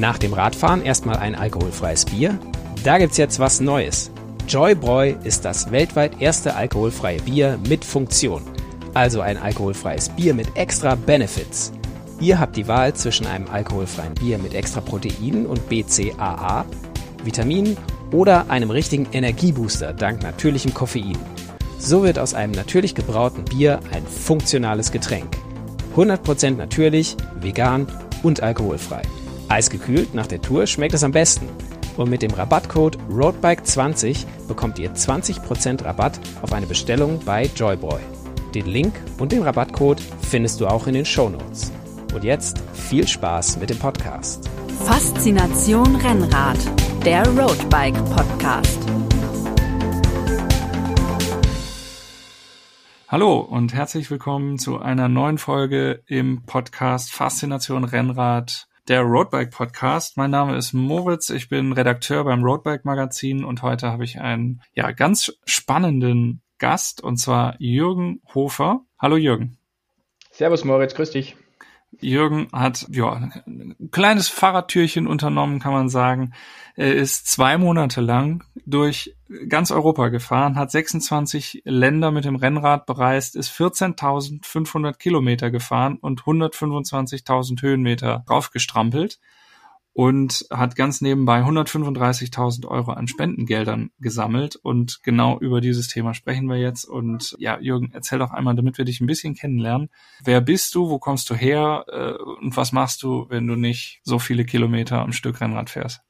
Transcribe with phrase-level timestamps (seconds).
[0.00, 2.38] Nach dem Radfahren erstmal ein alkoholfreies Bier?
[2.84, 4.10] Da gibt's jetzt was Neues.
[4.48, 8.42] Joybräu ist das weltweit erste alkoholfreie Bier mit Funktion.
[8.94, 11.70] Also ein alkoholfreies Bier mit extra Benefits.
[12.18, 16.64] Ihr habt die Wahl zwischen einem alkoholfreien Bier mit extra Proteinen und BCAA,
[17.22, 17.76] Vitaminen
[18.10, 21.18] oder einem richtigen Energiebooster dank natürlichem Koffein.
[21.78, 25.36] So wird aus einem natürlich gebrauten Bier ein funktionales Getränk.
[25.94, 27.86] 100% natürlich, vegan
[28.22, 29.02] und alkoholfrei.
[29.50, 31.48] Eisgekühlt nach der Tour schmeckt es am besten.
[31.96, 38.00] Und mit dem Rabattcode ROADBIKE20 bekommt ihr 20% Rabatt auf eine Bestellung bei Joyboy.
[38.54, 41.72] Den Link und den Rabattcode findest du auch in den Show Notes.
[42.14, 44.48] Und jetzt viel Spaß mit dem Podcast.
[44.84, 46.58] Faszination Rennrad,
[47.04, 48.78] der Roadbike Podcast.
[53.08, 60.16] Hallo und herzlich willkommen zu einer neuen Folge im Podcast Faszination Rennrad, der Roadbike Podcast.
[60.16, 64.62] Mein Name ist Moritz, ich bin Redakteur beim Roadbike Magazin und heute habe ich einen
[64.74, 68.80] ja ganz spannenden Gast und zwar Jürgen Hofer.
[68.98, 69.58] Hallo Jürgen.
[70.32, 71.36] Servus Moritz, grüß dich.
[72.00, 76.32] Jürgen hat ja ein kleines Fahrradtürchen unternommen, kann man sagen.
[76.80, 79.14] Er ist zwei Monate lang durch
[79.50, 86.22] ganz Europa gefahren, hat 26 Länder mit dem Rennrad bereist, ist 14.500 Kilometer gefahren und
[86.22, 89.20] 125.000 Höhenmeter draufgestrampelt
[89.92, 94.56] und hat ganz nebenbei 135.000 Euro an Spendengeldern gesammelt.
[94.56, 96.86] Und genau über dieses Thema sprechen wir jetzt.
[96.86, 99.90] Und ja, Jürgen, erzähl doch einmal, damit wir dich ein bisschen kennenlernen.
[100.24, 100.88] Wer bist du?
[100.88, 101.84] Wo kommst du her?
[101.88, 106.00] Äh, und was machst du, wenn du nicht so viele Kilometer am Stück Rennrad fährst?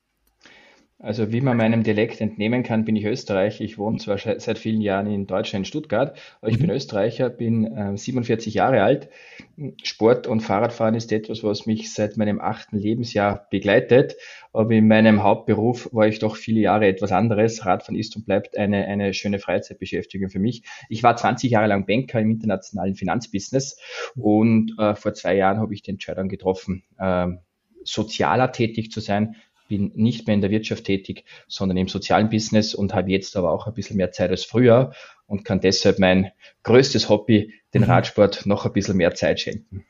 [1.03, 3.65] Also wie man meinem Dialekt entnehmen kann, bin ich Österreicher.
[3.65, 6.63] Ich wohne zwar seit vielen Jahren in Deutschland, in Stuttgart, aber ich mhm.
[6.67, 9.09] bin Österreicher, bin äh, 47 Jahre alt.
[9.83, 14.17] Sport und Fahrradfahren ist etwas, was mich seit meinem achten Lebensjahr begleitet.
[14.53, 17.65] Aber in meinem Hauptberuf war ich doch viele Jahre etwas anderes.
[17.65, 20.65] Radfahren ist und bleibt eine, eine schöne Freizeitbeschäftigung für mich.
[20.91, 23.79] Ich war 20 Jahre lang Banker im internationalen Finanzbusiness
[24.17, 27.29] und äh, vor zwei Jahren habe ich die Entscheidung getroffen, äh,
[27.85, 29.37] sozialer tätig zu sein,
[29.71, 33.53] bin nicht mehr in der Wirtschaft tätig, sondern im sozialen Business und habe jetzt aber
[33.53, 34.93] auch ein bisschen mehr Zeit als früher
[35.27, 36.33] und kann deshalb mein
[36.65, 37.91] größtes Hobby, den mhm.
[37.91, 39.87] Radsport, noch ein bisschen mehr Zeit schenken.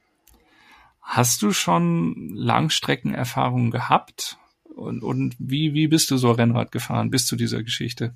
[1.01, 4.37] Hast du schon Langstreckenerfahrungen gehabt?
[4.77, 8.15] Und, und wie, wie bist du so Rennrad gefahren bis zu dieser Geschichte?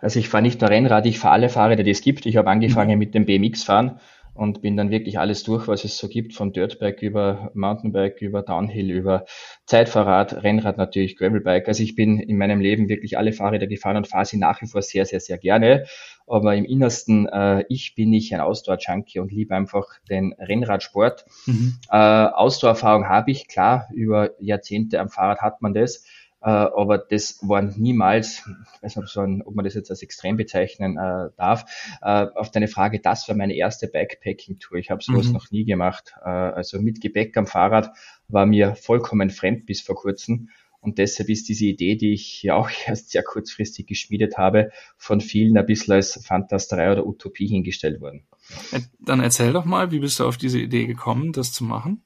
[0.00, 2.26] Also ich fahre nicht nur Rennrad, ich fahre alle Fahrräder, die es gibt.
[2.26, 2.98] Ich habe angefangen mhm.
[2.98, 4.00] mit dem BMX-Fahren
[4.34, 8.42] und bin dann wirklich alles durch, was es so gibt, von Dirtbike über Mountainbike, über
[8.42, 9.24] Downhill, über
[9.66, 11.68] Zeitfahrrad, Rennrad natürlich, Gravelbike.
[11.68, 14.66] Also ich bin in meinem Leben wirklich alle Fahrräder gefahren und fahre sie nach wie
[14.66, 15.86] vor sehr, sehr, sehr gerne.
[16.26, 21.24] Aber im Innersten, äh, ich bin nicht ein Ausdauer-Junkie und liebe einfach den Rennradsport.
[21.46, 21.78] Mhm.
[21.90, 26.04] Äh, Ausdauererfahrung habe ich, klar, über Jahrzehnte am Fahrrad hat man das.
[26.42, 28.42] Äh, aber das war niemals,
[28.76, 31.64] ich weiß nicht, ob man das jetzt als extrem bezeichnen äh, darf,
[32.00, 34.78] äh, auf deine Frage, das war meine erste Backpacking-Tour.
[34.78, 35.32] Ich habe sowas mhm.
[35.34, 36.14] noch nie gemacht.
[36.20, 37.90] Also mit Gepäck am Fahrrad
[38.28, 40.48] war mir vollkommen fremd bis vor kurzem.
[40.80, 45.20] Und deshalb ist diese Idee, die ich ja auch erst sehr kurzfristig geschmiedet habe, von
[45.20, 48.26] vielen ein bisschen als Fantasterei oder Utopie hingestellt worden.
[48.98, 52.02] Dann erzähl doch mal, wie bist du auf diese Idee gekommen, das zu machen?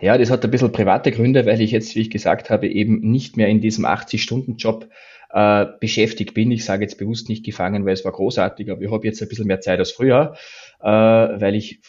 [0.00, 3.00] Ja, das hat ein bisschen private Gründe, weil ich jetzt, wie ich gesagt habe, eben
[3.00, 4.88] nicht mehr in diesem 80-Stunden-Job
[5.30, 6.50] äh, beschäftigt bin.
[6.50, 9.28] Ich sage jetzt bewusst nicht gefangen, weil es war großartig, aber ich habe jetzt ein
[9.28, 10.34] bisschen mehr Zeit als früher,
[10.80, 11.80] äh, weil ich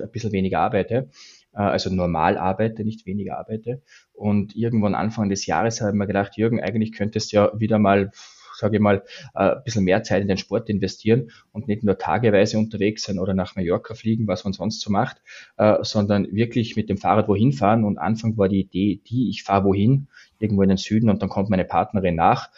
[0.00, 1.10] ein bisschen weniger arbeite,
[1.54, 3.82] äh, also normal arbeite, nicht weniger arbeite.
[4.12, 7.78] Und irgendwann Anfang des Jahres habe ich mir gedacht, Jürgen, eigentlich könntest du ja wieder
[7.78, 8.10] mal
[8.58, 9.02] sage ich mal,
[9.34, 13.18] äh, ein bisschen mehr Zeit in den Sport investieren und nicht nur tageweise unterwegs sein
[13.18, 15.22] oder nach Mallorca fliegen, was man sonst so macht,
[15.56, 17.84] äh, sondern wirklich mit dem Fahrrad wohin fahren.
[17.84, 20.08] Und Anfang war die Idee, die ich fahre wohin,
[20.38, 22.50] irgendwo in den Süden und dann kommt meine Partnerin nach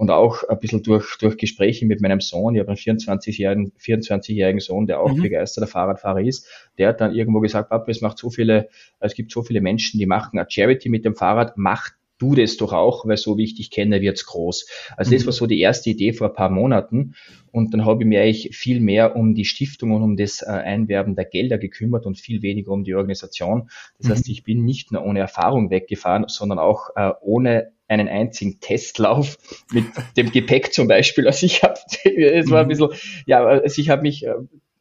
[0.00, 4.64] und auch ein bisschen durch, durch Gespräche mit meinem Sohn, ich habe einen 24-jährigen 24
[4.64, 5.20] Sohn, der auch mhm.
[5.20, 9.30] begeisterter Fahrradfahrer ist, der hat dann irgendwo gesagt, Papa, es macht so viele, es gibt
[9.30, 13.06] so viele Menschen, die machen eine Charity mit dem Fahrrad, macht du das doch auch,
[13.06, 14.68] weil so wie ich dich kenne, wird's groß.
[14.96, 15.26] Also das mhm.
[15.26, 17.14] war so die erste Idee vor ein paar Monaten.
[17.50, 20.50] Und dann habe ich mich eigentlich viel mehr um die Stiftung und um das äh,
[20.50, 23.70] Einwerben der Gelder gekümmert und viel weniger um die Organisation.
[23.98, 24.12] Das mhm.
[24.12, 29.36] heißt, ich bin nicht nur ohne Erfahrung weggefahren, sondern auch äh, ohne einen einzigen Testlauf
[29.72, 29.84] mit
[30.16, 31.26] dem Gepäck zum Beispiel.
[31.26, 31.74] Also ich habe,
[32.04, 32.68] es war ein mhm.
[32.68, 32.90] bisschen,
[33.26, 34.34] ja, also ich habe mich äh,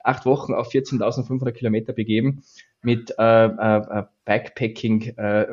[0.03, 2.43] acht Wochen auf 14.500 Kilometer begeben
[2.81, 5.47] mit äh, äh, Backpacking, äh,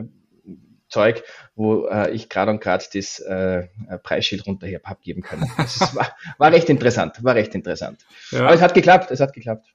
[0.96, 1.22] Zeug,
[1.54, 3.66] wo äh, ich gerade und gerade das äh,
[4.02, 5.50] Preisschild runter abgeben können.
[5.58, 8.06] Das war, war recht interessant, war recht interessant.
[8.30, 8.40] Ja.
[8.40, 9.66] Aber es hat geklappt, es hat geklappt.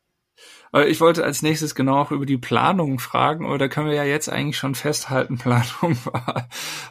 [0.88, 4.30] Ich wollte als nächstes genau auch über die Planung fragen, oder können wir ja jetzt
[4.30, 6.48] eigentlich schon festhalten, Planung war,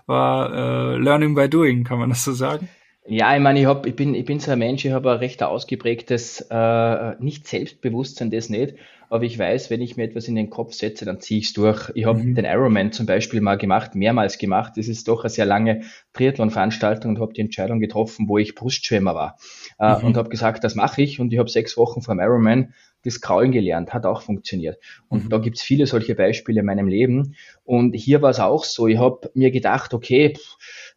[0.06, 2.68] war äh, Learning by Doing, kann man das so sagen?
[3.06, 5.18] Ja, ich meine, ich, hab, ich, bin, ich bin so ein Mensch, ich habe ein
[5.18, 8.74] recht ausgeprägtes, äh, nicht Selbstbewusstsein, das nicht,
[9.08, 11.52] aber ich weiß, wenn ich mir etwas in den Kopf setze, dann ziehe ich es
[11.54, 11.90] durch.
[11.94, 12.34] Ich habe mhm.
[12.36, 14.74] den Ironman zum Beispiel mal gemacht, mehrmals gemacht.
[14.76, 15.82] Das ist doch eine sehr lange
[16.12, 19.36] Triathlon-Veranstaltung und habe die Entscheidung getroffen, wo ich Brustschwimmer war.
[19.80, 20.04] Äh, mhm.
[20.04, 21.20] Und habe gesagt, das mache ich.
[21.20, 24.78] Und ich habe sechs Wochen vor Ironman das Kraulen gelernt, hat auch funktioniert.
[25.08, 25.28] Und mhm.
[25.30, 27.34] da gibt's viele solche Beispiele in meinem Leben.
[27.64, 28.86] Und hier war es auch so.
[28.88, 30.34] Ich habe mir gedacht, okay,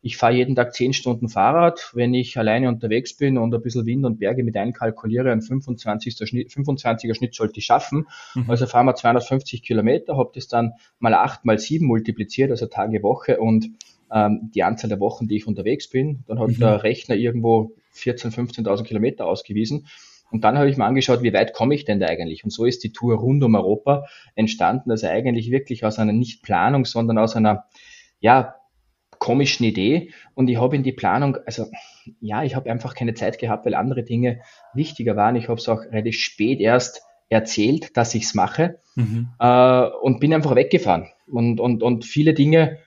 [0.01, 1.91] ich fahre jeden Tag zehn Stunden Fahrrad.
[1.93, 6.27] Wenn ich alleine unterwegs bin und ein bisschen Wind und Berge mit einkalkuliere, ein 25er
[6.27, 8.07] Schnitt, 25er Schnitt sollte ich schaffen.
[8.35, 8.49] Mhm.
[8.49, 13.01] Also fahren wir 250 Kilometer, habe das dann mal acht mal sieben multipliziert, also Tage,
[13.01, 13.69] Woche und
[14.13, 16.23] ähm, die Anzahl der Wochen, die ich unterwegs bin.
[16.27, 16.59] Dann hat mhm.
[16.59, 19.87] der Rechner irgendwo 14.000, 15.000 Kilometer ausgewiesen.
[20.31, 22.43] Und dann habe ich mir angeschaut, wie weit komme ich denn da eigentlich?
[22.43, 26.41] Und so ist die Tour rund um Europa entstanden, also eigentlich wirklich aus einer nicht
[26.41, 27.65] Planung, sondern aus einer,
[28.19, 28.55] ja,
[29.19, 30.11] komischen Idee.
[30.33, 31.67] Und ich habe in die Planung, also
[32.19, 34.41] ja, ich habe einfach keine Zeit gehabt, weil andere Dinge
[34.73, 35.37] wichtiger waren.
[35.37, 39.29] Ich habe es auch relativ spät erst erzählt, dass ich es mache mhm.
[39.39, 41.07] äh, und bin einfach weggefahren.
[41.27, 42.79] Und, und, und viele Dinge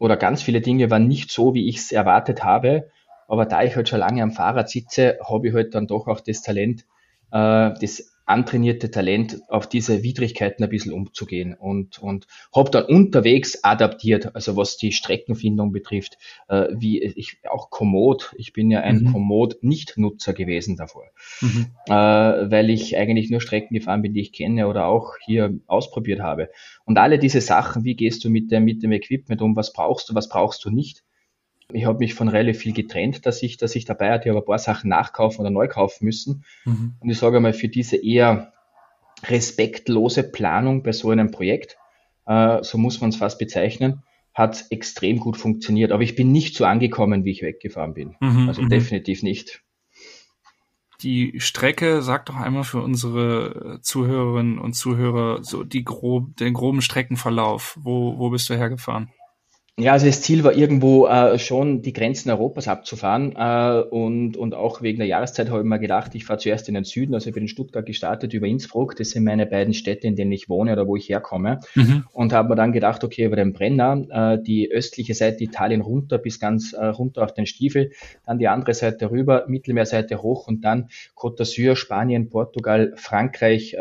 [0.00, 2.90] oder ganz viele Dinge waren nicht so, wie ich es erwartet habe.
[3.28, 6.20] Aber da ich halt schon lange am Fahrrad sitze, habe ich halt dann doch auch
[6.20, 6.86] das Talent,
[7.30, 13.62] äh, das antrainierte Talent, auf diese Widrigkeiten ein bisschen umzugehen und, und habe dann unterwegs
[13.64, 16.16] adaptiert, also was die Streckenfindung betrifft,
[16.48, 19.12] äh, wie ich auch Komoot, ich bin ja ein mhm.
[19.12, 21.04] Komoot-Nicht-Nutzer gewesen davor,
[21.40, 21.66] mhm.
[21.86, 26.20] äh, weil ich eigentlich nur Strecken gefahren bin, die ich kenne oder auch hier ausprobiert
[26.20, 26.50] habe.
[26.84, 30.08] Und alle diese Sachen, wie gehst du mit dem, mit dem Equipment um, was brauchst
[30.08, 31.02] du, was brauchst du nicht,
[31.72, 34.44] ich habe mich von relativ viel getrennt, dass ich, dass ich dabei hatte, aber ein
[34.44, 36.44] paar Sachen nachkaufen oder neu kaufen müssen.
[36.64, 36.94] Mhm.
[37.00, 38.52] Und ich sage mal, für diese eher
[39.26, 41.76] respektlose Planung bei so einem Projekt,
[42.26, 44.02] äh, so muss man es fast bezeichnen,
[44.34, 45.92] hat extrem gut funktioniert.
[45.92, 48.16] Aber ich bin nicht so angekommen, wie ich weggefahren bin.
[48.20, 48.68] Mhm, also mhm.
[48.68, 49.62] definitiv nicht.
[51.02, 56.82] Die Strecke, sag doch einmal für unsere Zuhörerinnen und Zuhörer so die grob, den groben
[56.82, 57.78] Streckenverlauf.
[57.80, 59.10] Wo, wo bist du hergefahren?
[59.78, 64.54] Ja, also das Ziel war irgendwo äh, schon die Grenzen Europas abzufahren äh, und, und
[64.54, 67.28] auch wegen der Jahreszeit habe ich mir gedacht, ich fahre zuerst in den Süden, also
[67.28, 70.50] ich bin in Stuttgart gestartet über Innsbruck, das sind meine beiden Städte, in denen ich
[70.50, 71.60] wohne oder wo ich herkomme.
[71.74, 72.04] Mhm.
[72.12, 76.18] und habe mir dann gedacht, okay, über den Brenner, äh, die östliche Seite Italien runter
[76.18, 77.92] bis ganz äh, runter auf den Stiefel,
[78.26, 83.76] dann die andere Seite rüber, Mittelmeerseite hoch und dann Côte d'Azur, Spanien, Portugal, Frankreich,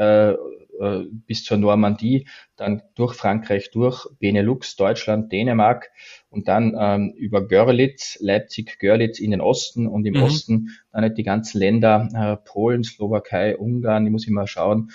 [0.80, 5.90] äh, bis zur Normandie, dann durch Frankreich durch, Benelux, Deutschland, Dänemark
[6.30, 10.24] und dann ähm, über Görlitz, Leipzig, Görlitz in den Osten und im mhm.
[10.24, 14.92] Osten dann halt die ganzen Länder, äh, Polen, Slowakei, Ungarn, die muss ich mal schauen,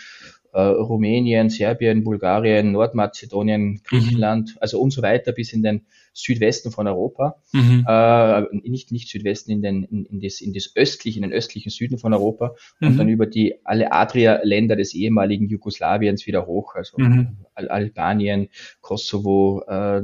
[0.61, 4.59] Rumänien, Serbien, Bulgarien, Nordmazedonien, Griechenland, mhm.
[4.61, 7.85] also und so weiter bis in den Südwesten von Europa, mhm.
[7.89, 11.71] äh, nicht, nicht Südwesten, in, den, in, in, das, in das östliche, in den östlichen
[11.71, 12.89] Süden von Europa mhm.
[12.89, 17.39] und dann über die alle Adria-Länder des ehemaligen Jugoslawiens wieder hoch, also mhm.
[17.55, 18.49] Albanien,
[18.81, 20.03] Kosovo, äh,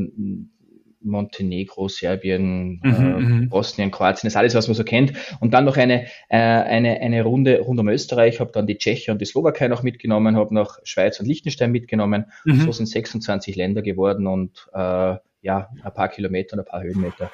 [1.03, 3.49] Montenegro, Serbien, mhm, äh, mhm.
[3.49, 5.13] Bosnien, Kroatien, das ist alles, was man so kennt.
[5.41, 9.13] Und dann noch eine, äh, eine, eine Runde rund um Österreich, habe dann die Tscheche
[9.13, 12.27] und die Slowakei noch mitgenommen, habe noch Schweiz und Liechtenstein mitgenommen.
[12.45, 12.61] Mhm.
[12.61, 17.31] So sind 26 Länder geworden und äh, ja, ein paar Kilometer und ein paar Höhenmeter.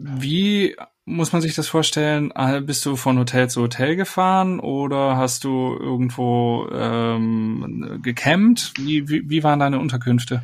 [0.00, 2.32] Wie muss man sich das vorstellen?
[2.66, 8.74] Bist du von Hotel zu Hotel gefahren oder hast du irgendwo ähm, gecampt?
[8.78, 10.42] Wie, wie, wie waren deine Unterkünfte?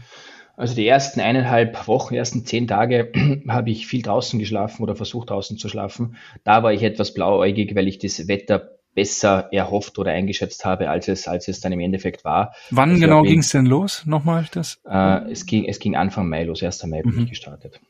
[0.56, 3.12] Also die ersten eineinhalb Wochen, ersten zehn Tage
[3.49, 6.16] habe ich viel draußen geschlafen oder versucht draußen zu schlafen.
[6.44, 11.08] Da war ich etwas blauäugig, weil ich das Wetter besser erhofft oder eingeschätzt habe, als
[11.08, 12.54] es, als es dann im Endeffekt war.
[12.70, 14.04] Wann also genau ging es denn los?
[14.06, 14.80] Nochmal das?
[14.88, 16.87] Äh, es, ging, es ging Anfang Mai los, 1.
[16.87, 17.23] Mai bin mhm.
[17.25, 17.80] ich gestartet.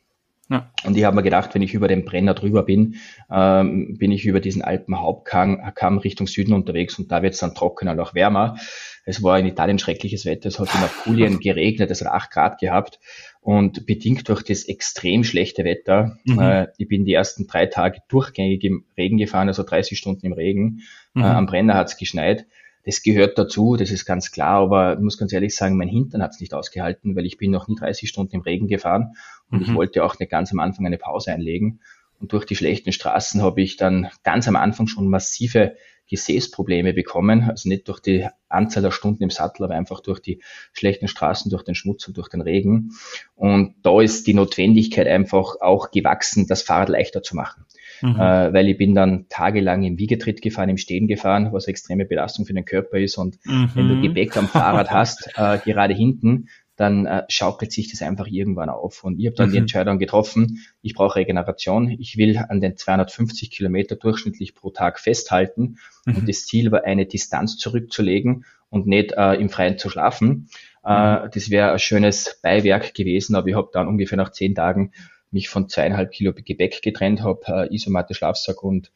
[0.49, 0.71] Ja.
[0.83, 2.95] Und ich habe mir gedacht, wenn ich über den Brenner drüber bin,
[3.31, 7.93] ähm, bin ich über diesen Alpenhauptkamm Richtung Süden unterwegs und da wird es dann trockener
[7.93, 8.57] und auch wärmer.
[9.05, 12.59] Es war in Italien schreckliches Wetter, es hat in Apulien geregnet, es hat acht Grad
[12.59, 12.99] gehabt
[13.39, 16.39] und bedingt durch das extrem schlechte Wetter, mhm.
[16.39, 20.33] äh, ich bin die ersten drei Tage durchgängig im Regen gefahren, also 30 Stunden im
[20.33, 20.81] Regen.
[21.15, 21.23] Äh, mhm.
[21.23, 22.47] Äh, am Brenner hat es geschneit.
[22.85, 26.21] Das gehört dazu, das ist ganz klar, aber ich muss ganz ehrlich sagen, mein Hintern
[26.21, 29.13] hat es nicht ausgehalten, weil ich bin noch nie 30 Stunden im Regen gefahren
[29.49, 29.65] und mhm.
[29.65, 31.79] ich wollte auch nicht ganz am Anfang eine Pause einlegen.
[32.19, 35.75] Und durch die schlechten Straßen habe ich dann ganz am Anfang schon massive
[36.09, 37.49] Gesäßprobleme bekommen.
[37.49, 40.41] Also nicht durch die Anzahl der Stunden im Sattel, aber einfach durch die
[40.73, 42.91] schlechten Straßen, durch den Schmutz und durch den Regen.
[43.35, 47.65] Und da ist die Notwendigkeit einfach auch gewachsen, das Fahrrad leichter zu machen.
[48.01, 48.15] mhm.
[48.15, 52.05] äh, weil ich bin dann tagelang im Wiegetritt gefahren, im Stehen gefahren, was eine extreme
[52.05, 53.17] Belastung für den Körper ist.
[53.17, 53.71] Und mhm.
[53.73, 58.27] wenn du Gepäck am Fahrrad hast, äh, gerade hinten, dann äh, schaukelt sich das einfach
[58.27, 59.03] irgendwann auf.
[59.03, 59.53] Und ich habe dann mhm.
[59.53, 64.99] die Entscheidung getroffen, ich brauche Regeneration, ich will an den 250 Kilometer durchschnittlich pro Tag
[64.99, 65.77] festhalten.
[66.05, 66.15] Mhm.
[66.17, 70.49] Und das Ziel war, eine Distanz zurückzulegen und nicht äh, im Freien zu schlafen.
[70.83, 71.29] Äh, mhm.
[71.33, 74.91] das wäre ein schönes Beiwerk gewesen, aber ich habe dann ungefähr nach zehn Tagen
[75.31, 78.91] mich von zweieinhalb Kilo Gebäck getrennt, habe äh, Isomatte, Schlafsack und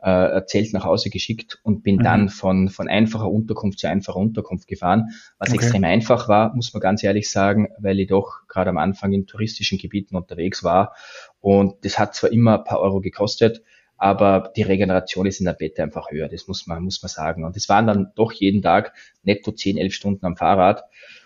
[0.00, 2.02] äh, Zelt nach Hause geschickt und bin mhm.
[2.02, 5.58] dann von, von einfacher Unterkunft zu einfacher Unterkunft gefahren, was okay.
[5.58, 9.26] extrem einfach war, muss man ganz ehrlich sagen, weil ich doch gerade am Anfang in
[9.26, 10.94] touristischen Gebieten unterwegs war
[11.40, 13.62] und das hat zwar immer ein paar Euro gekostet,
[13.96, 17.44] aber die Regeneration ist in der Bett einfach höher, das muss man, muss man sagen.
[17.44, 18.92] Und es waren dann doch jeden Tag
[19.24, 20.84] netto 10, 11 Stunden am Fahrrad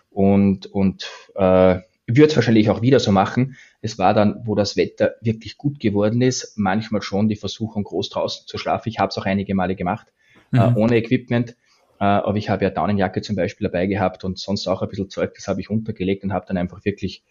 [0.09, 3.57] und, und äh, würde es wahrscheinlich auch wieder so machen.
[3.81, 8.11] Es war dann, wo das Wetter wirklich gut geworden ist, manchmal schon die Versuchung, groß
[8.11, 8.89] draußen zu schlafen.
[8.89, 10.09] Ich habe es auch einige Male gemacht,
[10.53, 10.77] äh, mhm.
[10.77, 11.57] äh, ohne Equipment.
[12.01, 15.11] Äh, aber ich habe ja Daunenjacke zum Beispiel dabei gehabt und sonst auch ein bisschen
[15.11, 17.23] Zeug, das habe ich untergelegt und habe dann einfach wirklich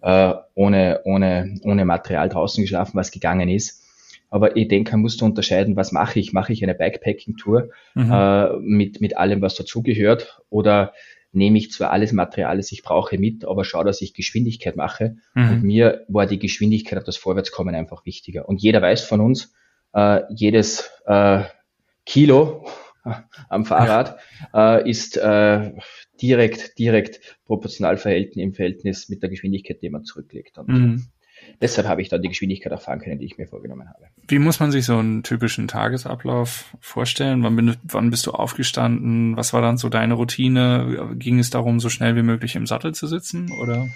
[0.00, 3.84] äh, ohne, ohne, ohne Material draußen geschlafen, was gegangen ist.
[4.30, 6.32] Aber ich denke, man muss da unterscheiden, was mache ich?
[6.32, 8.12] Mache ich eine Bikepacking-Tour mhm.
[8.12, 10.42] äh, mit, mit allem, was dazugehört?
[10.50, 10.92] Oder
[11.32, 15.16] nehme ich zwar alles Material, das ich brauche, mit, aber schaue, dass ich Geschwindigkeit mache.
[15.34, 15.50] Mhm.
[15.50, 18.48] Und mir war die Geschwindigkeit und das Vorwärtskommen einfach wichtiger.
[18.48, 19.52] Und jeder weiß von uns,
[19.92, 21.44] äh, jedes äh,
[22.04, 22.66] Kilo
[23.48, 24.18] am Fahrrad
[24.54, 25.72] äh, ist äh,
[26.20, 30.58] direkt, direkt proportional verhältnis im Verhältnis mit der Geschwindigkeit, die man zurücklegt.
[30.58, 31.06] Und mhm.
[31.60, 34.06] Deshalb habe ich dann die Geschwindigkeit erfahren können, die ich mir vorgenommen habe.
[34.26, 37.42] Wie muss man sich so einen typischen Tagesablauf vorstellen?
[37.42, 39.36] Wann, bin, wann bist du aufgestanden?
[39.36, 41.14] Was war dann so deine Routine?
[41.16, 43.88] Ging es darum, so schnell wie möglich im Sattel zu sitzen oder?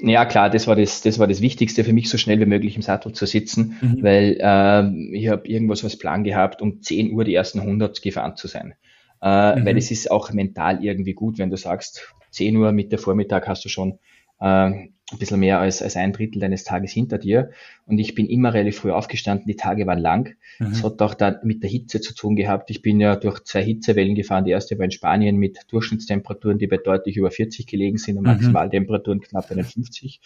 [0.00, 2.76] Ja, klar, das war das, das war das Wichtigste für mich, so schnell wie möglich
[2.76, 4.02] im Sattel zu sitzen, mhm.
[4.02, 8.36] weil äh, ich habe irgendwas als Plan gehabt, um 10 Uhr die ersten 100 gefahren
[8.36, 8.74] zu sein.
[9.22, 9.66] Äh, mhm.
[9.66, 13.64] Weil es ist auch mental irgendwie gut, wenn du sagst, 10 Uhr Mitte Vormittag hast
[13.64, 13.98] du schon
[14.40, 17.50] äh, ein bisschen mehr als, als ein Drittel deines Tages hinter dir.
[17.86, 20.34] Und ich bin immer relativ früh aufgestanden, die Tage waren lang.
[20.58, 20.70] Mhm.
[20.70, 22.70] Das hat auch da mit der Hitze zu tun gehabt.
[22.70, 24.44] Ich bin ja durch zwei Hitzewellen gefahren.
[24.44, 28.24] Die erste war in Spanien mit Durchschnittstemperaturen, die bei deutlich über 40 gelegen sind und
[28.24, 28.32] mhm.
[28.32, 30.20] Maximaltemperaturen knapp bei den 50.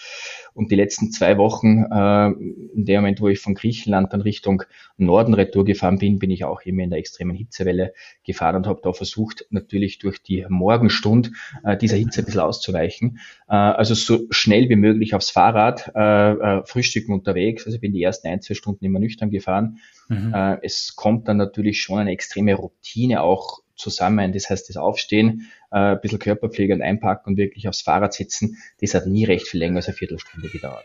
[0.55, 2.29] Und die letzten zwei Wochen, äh,
[2.75, 4.63] in dem Moment, wo ich von Griechenland dann Richtung
[4.97, 7.93] Norden retour gefahren bin, bin ich auch immer in der extremen Hitzewelle
[8.25, 11.33] gefahren und habe da versucht, natürlich durch die Morgenstund
[11.65, 13.19] äh, dieser Hitze ein bisschen auszuweichen.
[13.47, 17.67] Äh, also so schnell wie möglich aufs Fahrrad, äh, äh, frühstücken unterwegs.
[17.67, 19.79] Also ich bin die ersten ein, zwei Stunden immer nüchtern gefahren.
[20.09, 20.33] Mhm.
[20.33, 24.33] Äh, es kommt dann natürlich schon eine extreme Routine auch zusammen.
[24.33, 28.59] Das heißt, das Aufstehen, äh, ein bisschen Körperpflege und einpacken und wirklich aufs Fahrrad sitzen,
[28.81, 30.85] das hat nie recht viel länger als eine Viertelstunde gedauert.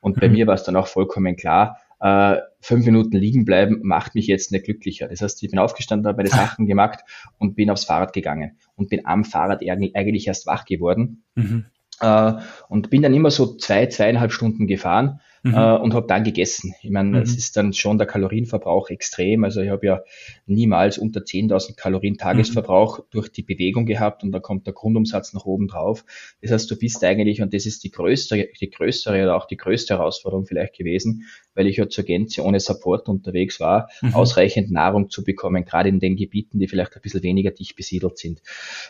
[0.00, 0.34] Und bei mhm.
[0.34, 4.52] mir war es dann auch vollkommen klar, äh, fünf Minuten liegen bleiben macht mich jetzt
[4.52, 5.08] nicht glücklicher.
[5.08, 7.00] Das heißt, ich bin aufgestanden, habe meine Sachen gemacht
[7.38, 11.24] und bin aufs Fahrrad gegangen und bin am Fahrrad eigentlich erst wach geworden.
[11.34, 11.66] Mhm.
[12.00, 12.32] Äh,
[12.68, 15.54] und bin dann immer so zwei, zweieinhalb Stunden gefahren mhm.
[15.54, 16.74] äh, und habe dann gegessen.
[16.82, 17.16] Ich meine, mhm.
[17.16, 19.44] es ist dann schon der Kalorienverbrauch extrem.
[19.44, 20.00] Also ich habe ja
[20.46, 23.02] niemals unter 10.000 Kalorien Tagesverbrauch mhm.
[23.10, 26.04] durch die Bewegung gehabt und da kommt der Grundumsatz nach oben drauf.
[26.42, 29.56] Das heißt, du bist eigentlich, und das ist die größte, die größere oder auch die
[29.56, 31.24] größte Herausforderung vielleicht gewesen,
[31.54, 34.14] weil ich ja zur Gänze ohne Support unterwegs war, mhm.
[34.14, 38.18] ausreichend Nahrung zu bekommen, gerade in den Gebieten, die vielleicht ein bisschen weniger dicht besiedelt
[38.18, 38.40] sind.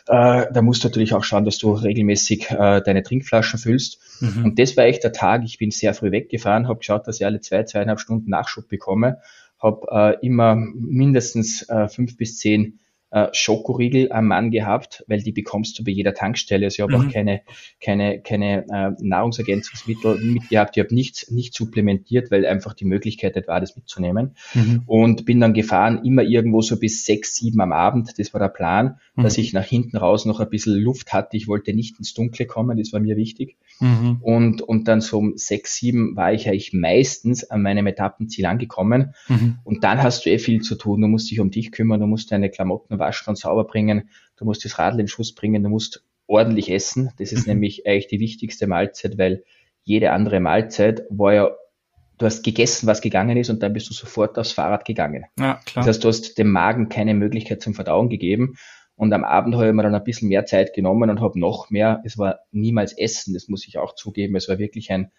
[0.07, 3.99] Äh, da musst du natürlich auch schauen, dass du regelmäßig äh, deine Trinkflaschen füllst.
[4.21, 4.45] Mhm.
[4.45, 5.43] Und das war echt der Tag.
[5.45, 9.21] Ich bin sehr früh weggefahren, habe geschaut, dass ich alle zwei, zweieinhalb Stunden Nachschub bekomme,
[9.59, 9.87] habe
[10.21, 12.81] äh, immer mindestens äh, fünf bis zehn
[13.14, 16.66] äh, Schokoriegel am Mann gehabt, weil die bekommst du bei jeder Tankstelle.
[16.66, 17.06] Also ich habe mhm.
[17.06, 17.42] auch keine,
[17.80, 20.76] keine, keine äh, Nahrungsergänzungsmittel mitgehabt.
[20.76, 24.35] Ich habe nichts nicht supplementiert, weil einfach die Möglichkeit nicht war, das mitzunehmen.
[24.52, 24.83] Mhm.
[24.87, 28.18] Und bin dann gefahren, immer irgendwo so bis sechs, sieben am Abend.
[28.18, 29.23] Das war der Plan, mhm.
[29.23, 31.37] dass ich nach hinten raus noch ein bisschen Luft hatte.
[31.37, 33.56] Ich wollte nicht ins Dunkle kommen, das war mir wichtig.
[33.78, 34.18] Mhm.
[34.23, 39.14] Und, und dann so um sechs, sieben war ich eigentlich meistens an meinem Etappenziel angekommen.
[39.28, 39.59] Mhm.
[39.62, 41.00] Und dann hast du eh viel zu tun.
[41.00, 44.45] Du musst dich um dich kümmern, du musst deine Klamotten waschen und sauber bringen, du
[44.45, 47.11] musst das Radl in Schuss bringen, du musst ordentlich essen.
[47.19, 47.55] Das ist mhm.
[47.55, 49.45] nämlich eigentlich die wichtigste Mahlzeit, weil
[49.83, 51.51] jede andere Mahlzeit war ja,
[52.19, 55.25] du hast gegessen, was gegangen ist und dann bist du sofort aufs Fahrrad gegangen.
[55.39, 55.85] Ja, klar.
[55.85, 58.57] Das heißt, du hast dem Magen keine Möglichkeit zum Verdauen gegeben.
[58.97, 61.69] Und am Abend habe ich mir dann ein bisschen mehr Zeit genommen und habe noch
[61.71, 65.11] mehr, es war niemals Essen, das muss ich auch zugeben, es war wirklich ein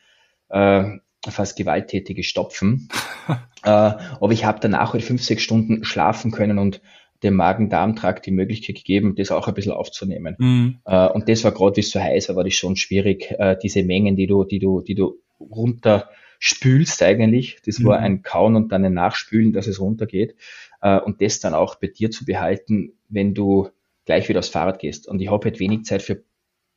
[0.50, 0.86] äh,
[1.28, 2.88] fast gewalttätiges Stopfen.
[3.64, 6.82] äh, aber ich habe danach halt fünf, sechs Stunden schlafen können und
[7.24, 10.36] dem Magen-Darm-Trakt die Möglichkeit gegeben, das auch ein bisschen aufzunehmen.
[10.38, 10.80] Mhm.
[10.86, 13.58] Äh, und das war gerade, wie es so heiß war, war das schon schwierig, äh,
[13.62, 17.58] diese Mengen, die du, die du, die du runter spülst eigentlich.
[17.66, 17.86] Das mhm.
[17.86, 20.36] war ein Kauen und dann ein Nachspülen, dass es runtergeht.
[20.82, 23.70] Äh, und das dann auch bei dir zu behalten, wenn du
[24.06, 25.08] gleich wieder aufs Fahrrad gehst.
[25.08, 26.24] Und ich habe halt wenig Zeit für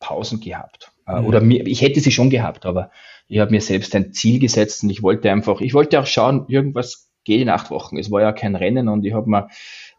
[0.00, 0.92] Pausen gehabt.
[1.06, 1.26] Äh, mhm.
[1.26, 2.90] Oder mir, ich hätte sie schon gehabt, aber
[3.26, 6.46] ich habe mir selbst ein Ziel gesetzt und ich wollte einfach, ich wollte auch schauen,
[6.48, 7.98] irgendwas geht in acht Wochen.
[7.98, 9.48] Es war ja kein Rennen und ich habe mir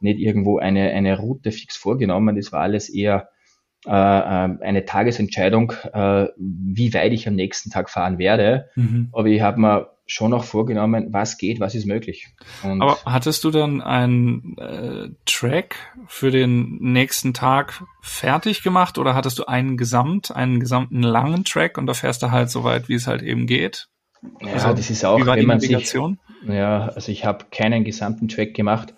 [0.01, 2.36] nicht irgendwo eine, eine Route fix vorgenommen.
[2.36, 3.29] Das war alles eher
[3.86, 8.70] äh, eine Tagesentscheidung, äh, wie weit ich am nächsten Tag fahren werde.
[8.75, 9.10] Mhm.
[9.13, 12.27] Aber ich habe mir schon noch vorgenommen, was geht, was ist möglich.
[12.63, 15.75] Und Aber hattest du dann einen äh, Track
[16.08, 21.77] für den nächsten Tag fertig gemacht oder hattest du einen Gesamt, einen gesamten langen Track
[21.77, 23.88] und da fährst du halt so weit, wie es halt eben geht?
[24.41, 25.94] Ja, also, das ist auch, wenn man sich,
[26.48, 28.96] ja, also ich habe keinen gesamten Track gemacht,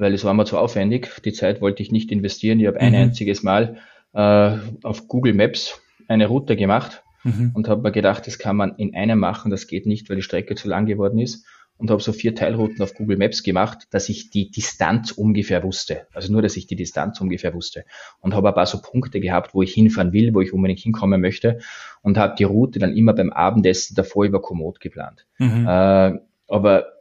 [0.00, 1.10] weil es war mir zu aufwendig.
[1.24, 2.58] Die Zeit wollte ich nicht investieren.
[2.58, 2.86] Ich habe mhm.
[2.86, 3.76] ein einziges Mal
[4.14, 7.52] äh, auf Google Maps eine Route gemacht mhm.
[7.54, 10.22] und habe mir gedacht, das kann man in einem machen, das geht nicht, weil die
[10.22, 14.08] Strecke zu lang geworden ist und habe so vier Teilrouten auf Google Maps gemacht, dass
[14.08, 16.06] ich die Distanz ungefähr wusste.
[16.12, 17.84] Also nur, dass ich die Distanz ungefähr wusste
[18.20, 21.20] und habe ein paar so Punkte gehabt, wo ich hinfahren will, wo ich unbedingt hinkommen
[21.20, 21.60] möchte
[22.02, 25.26] und habe die Route dann immer beim Abendessen davor über Komoot geplant.
[25.38, 25.66] Mhm.
[25.66, 26.99] Äh, aber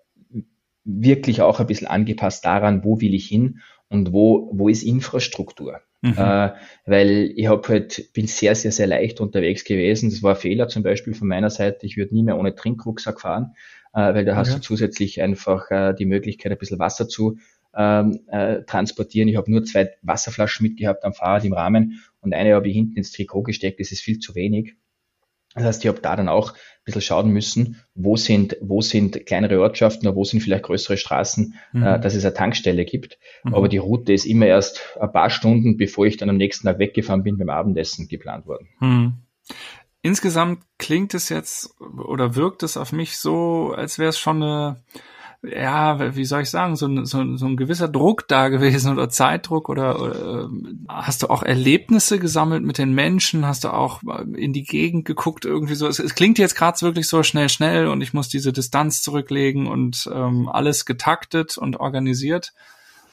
[0.98, 5.82] wirklich auch ein bisschen angepasst daran, wo will ich hin und wo, wo ist Infrastruktur.
[6.02, 6.14] Mhm.
[6.18, 6.52] Äh,
[6.86, 10.10] weil ich hab halt, bin sehr, sehr, sehr leicht unterwegs gewesen.
[10.10, 11.86] Das war ein Fehler zum Beispiel von meiner Seite.
[11.86, 13.54] Ich würde nie mehr ohne Trinkrucksack fahren,
[13.94, 17.38] äh, weil da hast du zusätzlich einfach äh, die Möglichkeit, ein bisschen Wasser zu
[17.76, 19.28] ähm, äh, transportieren.
[19.28, 22.98] Ich habe nur zwei Wasserflaschen mitgehabt am Fahrrad im Rahmen und eine habe ich hinten
[22.98, 23.80] ins Trikot gesteckt.
[23.80, 24.76] Das ist viel zu wenig.
[25.60, 29.26] Das heißt, ich habe da dann auch ein bisschen schauen müssen, wo sind, wo sind
[29.26, 31.84] kleinere Ortschaften oder wo sind vielleicht größere Straßen, mhm.
[31.84, 33.18] äh, dass es eine Tankstelle gibt.
[33.44, 33.54] Mhm.
[33.54, 36.80] Aber die Route ist immer erst ein paar Stunden, bevor ich dann am nächsten Tag
[36.80, 38.70] weggefahren bin, beim Abendessen geplant worden.
[38.80, 39.14] Mhm.
[40.02, 44.82] Insgesamt klingt es jetzt oder wirkt es auf mich so, als wäre es schon eine
[45.42, 49.10] ja, wie soll ich sagen, so ein, so, so ein gewisser Druck da gewesen oder
[49.10, 50.48] Zeitdruck oder, oder äh,
[50.90, 53.46] hast du auch Erlebnisse gesammelt mit den Menschen?
[53.46, 54.02] Hast du auch
[54.36, 55.88] in die Gegend geguckt irgendwie so?
[55.88, 59.68] Es, es klingt jetzt gerade wirklich so schnell, schnell und ich muss diese Distanz zurücklegen
[59.68, 62.54] und ähm, alles getaktet und organisiert.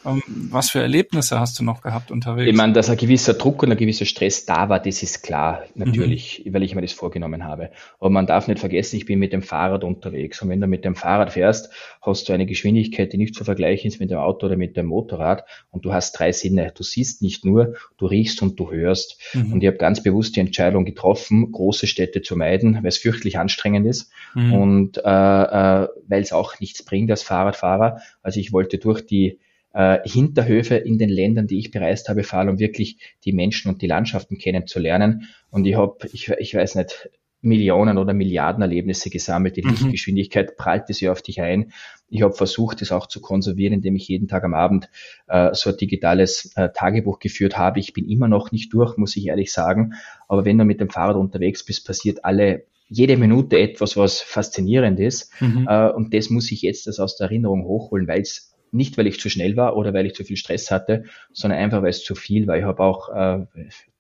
[0.07, 2.49] Ähm, was für Erlebnisse hast du noch gehabt unterwegs?
[2.49, 5.65] Ich meine, dass ein gewisser Druck und ein gewisser Stress da war, das ist klar,
[5.75, 6.55] natürlich, mhm.
[6.55, 7.71] weil ich mir das vorgenommen habe.
[7.99, 10.41] Aber man darf nicht vergessen, ich bin mit dem Fahrrad unterwegs.
[10.43, 13.89] Und wenn du mit dem Fahrrad fährst, hast du eine Geschwindigkeit, die nicht zu vergleichen
[13.89, 15.45] ist mit dem Auto oder mit dem Motorrad.
[15.71, 16.73] Und du hast drei Sinne.
[16.75, 19.21] Du siehst nicht nur, du riechst und du hörst.
[19.35, 19.55] Mhm.
[19.55, 23.39] Und ich habe ganz bewusst die Entscheidung getroffen, große Städte zu meiden, weil es fürchtlich
[23.39, 24.53] anstrengend ist mhm.
[24.53, 28.01] und äh, äh, weil es auch nichts bringt als Fahrradfahrer.
[28.23, 29.41] Also ich wollte durch die
[29.77, 33.83] äh, Hinterhöfe in den Ländern, die ich bereist habe, fahren, um wirklich die Menschen und
[33.83, 35.29] die Landschaften kennenzulernen.
[35.51, 37.11] Und ich habe, ich, ich weiß nicht,
[37.43, 39.57] Millionen oder Milliarden Erlebnisse gesammelt.
[39.57, 39.71] Die mhm.
[39.71, 41.73] Lichtgeschwindigkeit prallt es ja auf dich ein.
[42.09, 44.89] Ich habe versucht, das auch zu konservieren, indem ich jeden Tag am Abend
[45.29, 47.79] äh, so ein digitales äh, Tagebuch geführt habe.
[47.79, 49.93] Ich bin immer noch nicht durch, muss ich ehrlich sagen.
[50.27, 54.99] Aber wenn du mit dem Fahrrad unterwegs bist, passiert alle jede Minute etwas, was faszinierend
[55.01, 55.31] ist.
[55.41, 55.67] Mhm.
[55.69, 59.07] Äh, und das muss ich jetzt das aus der Erinnerung hochholen, weil es nicht, weil
[59.07, 62.05] ich zu schnell war oder weil ich zu viel Stress hatte, sondern einfach, weil es
[62.05, 62.57] zu viel war.
[62.57, 63.47] Ich habe auch äh,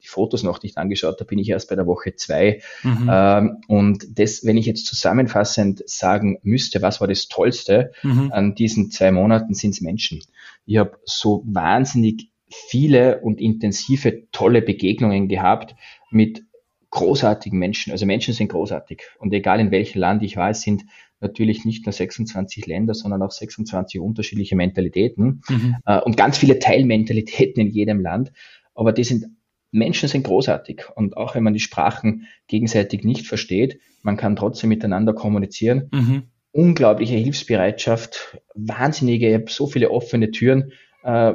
[0.02, 2.60] die Fotos noch nicht angeschaut, da bin ich erst bei der Woche zwei.
[2.82, 3.10] Mhm.
[3.10, 8.30] Ähm, und das, wenn ich jetzt zusammenfassend sagen müsste, was war das Tollste mhm.
[8.32, 10.20] an diesen zwei Monaten, sind es Menschen.
[10.64, 15.74] Ich habe so wahnsinnig viele und intensive, tolle Begegnungen gehabt
[16.10, 16.44] mit
[16.90, 17.92] großartigen Menschen.
[17.92, 19.02] Also Menschen sind großartig.
[19.18, 20.84] Und egal in welchem Land ich war, es sind
[21.20, 25.76] natürlich nicht nur 26 Länder, sondern auch 26 unterschiedliche Mentalitäten mhm.
[25.86, 28.32] äh, und ganz viele Teilmentalitäten in jedem Land.
[28.74, 29.26] Aber die sind
[29.72, 34.68] Menschen sind großartig und auch wenn man die Sprachen gegenseitig nicht versteht, man kann trotzdem
[34.68, 35.88] miteinander kommunizieren.
[35.92, 36.22] Mhm.
[36.52, 40.72] Unglaubliche Hilfsbereitschaft, wahnsinnige, so viele offene Türen.
[41.06, 41.34] Äh,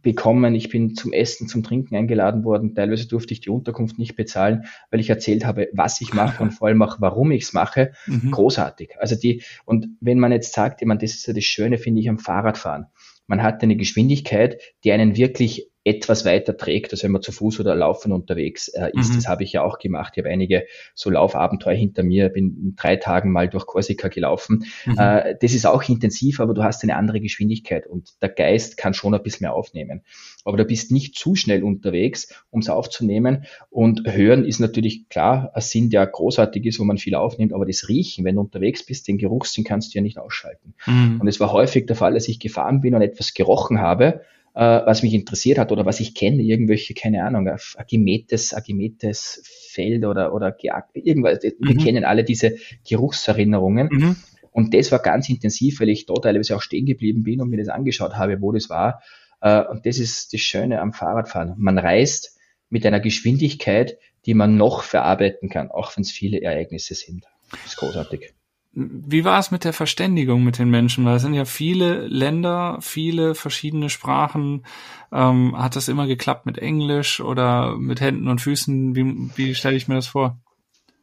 [0.00, 0.54] bekommen.
[0.54, 2.74] Ich bin zum Essen, zum Trinken eingeladen worden.
[2.74, 6.50] Teilweise durfte ich die Unterkunft nicht bezahlen, weil ich erzählt habe, was ich mache und
[6.52, 7.92] vor allem auch, warum ich es mache.
[8.06, 8.30] Mhm.
[8.30, 8.94] Großartig.
[8.98, 12.00] Also die, und wenn man jetzt sagt, ich meine, das ist ja das Schöne, finde
[12.00, 12.86] ich, am Fahrradfahren.
[13.26, 17.60] Man hat eine Geschwindigkeit, die einen wirklich etwas weiter trägt, als wenn man zu Fuß
[17.60, 19.12] oder laufen unterwegs äh, ist.
[19.12, 19.14] Mhm.
[19.14, 20.14] Das habe ich ja auch gemacht.
[20.16, 24.64] Ich habe einige so Laufabenteuer hinter mir, bin in drei Tagen mal durch Korsika gelaufen.
[24.84, 24.98] Mhm.
[24.98, 28.94] Äh, das ist auch intensiv, aber du hast eine andere Geschwindigkeit und der Geist kann
[28.94, 30.02] schon ein bisschen mehr aufnehmen.
[30.44, 33.44] Aber du bist nicht zu schnell unterwegs, um es aufzunehmen.
[33.70, 37.64] Und hören ist natürlich klar, ein Sinn, der großartig ist, wo man viel aufnimmt, aber
[37.64, 40.74] das Riechen, wenn du unterwegs bist, den Geruchssinn kannst du ja nicht ausschalten.
[40.84, 41.20] Mhm.
[41.20, 44.22] Und es war häufig der Fall, dass ich gefahren bin und etwas gerochen habe,
[44.56, 47.48] äh, was mich interessiert hat oder was ich kenne, irgendwelche, keine Ahnung,
[47.88, 50.56] gemähtes, ein gemähtes Feld oder, oder
[50.94, 51.42] irgendwas.
[51.42, 51.78] Wir mhm.
[51.78, 52.56] kennen alle diese
[52.88, 53.88] Geruchserinnerungen.
[53.92, 54.16] Mhm.
[54.50, 57.58] Und das war ganz intensiv, weil ich da teilweise auch stehen geblieben bin und mir
[57.58, 59.02] das angeschaut habe, wo das war.
[59.42, 61.54] Äh, und das ist das Schöne am Fahrradfahren.
[61.58, 62.38] Man reist
[62.70, 67.26] mit einer Geschwindigkeit, die man noch verarbeiten kann, auch wenn es viele Ereignisse sind.
[67.50, 68.32] Das ist großartig.
[68.78, 71.06] Wie war es mit der Verständigung mit den Menschen?
[71.06, 74.66] Weil es sind ja viele Länder, viele verschiedene Sprachen.
[75.10, 78.94] Ähm, hat das immer geklappt mit Englisch oder mit Händen und Füßen?
[78.94, 80.38] Wie, wie stelle ich mir das vor?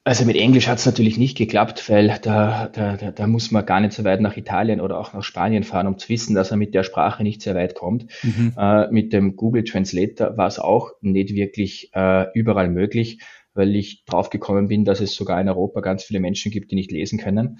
[0.03, 3.65] Also mit Englisch hat es natürlich nicht geklappt, weil da, da, da, da muss man
[3.65, 6.51] gar nicht so weit nach Italien oder auch nach Spanien fahren, um zu wissen, dass
[6.51, 8.05] er mit der Sprache nicht sehr weit kommt.
[8.21, 8.53] Mhm.
[8.55, 13.19] Äh, mit dem Google Translator war es auch nicht wirklich äh, überall möglich
[13.53, 16.91] weil ich draufgekommen bin, dass es sogar in Europa ganz viele Menschen gibt, die nicht
[16.91, 17.59] lesen können.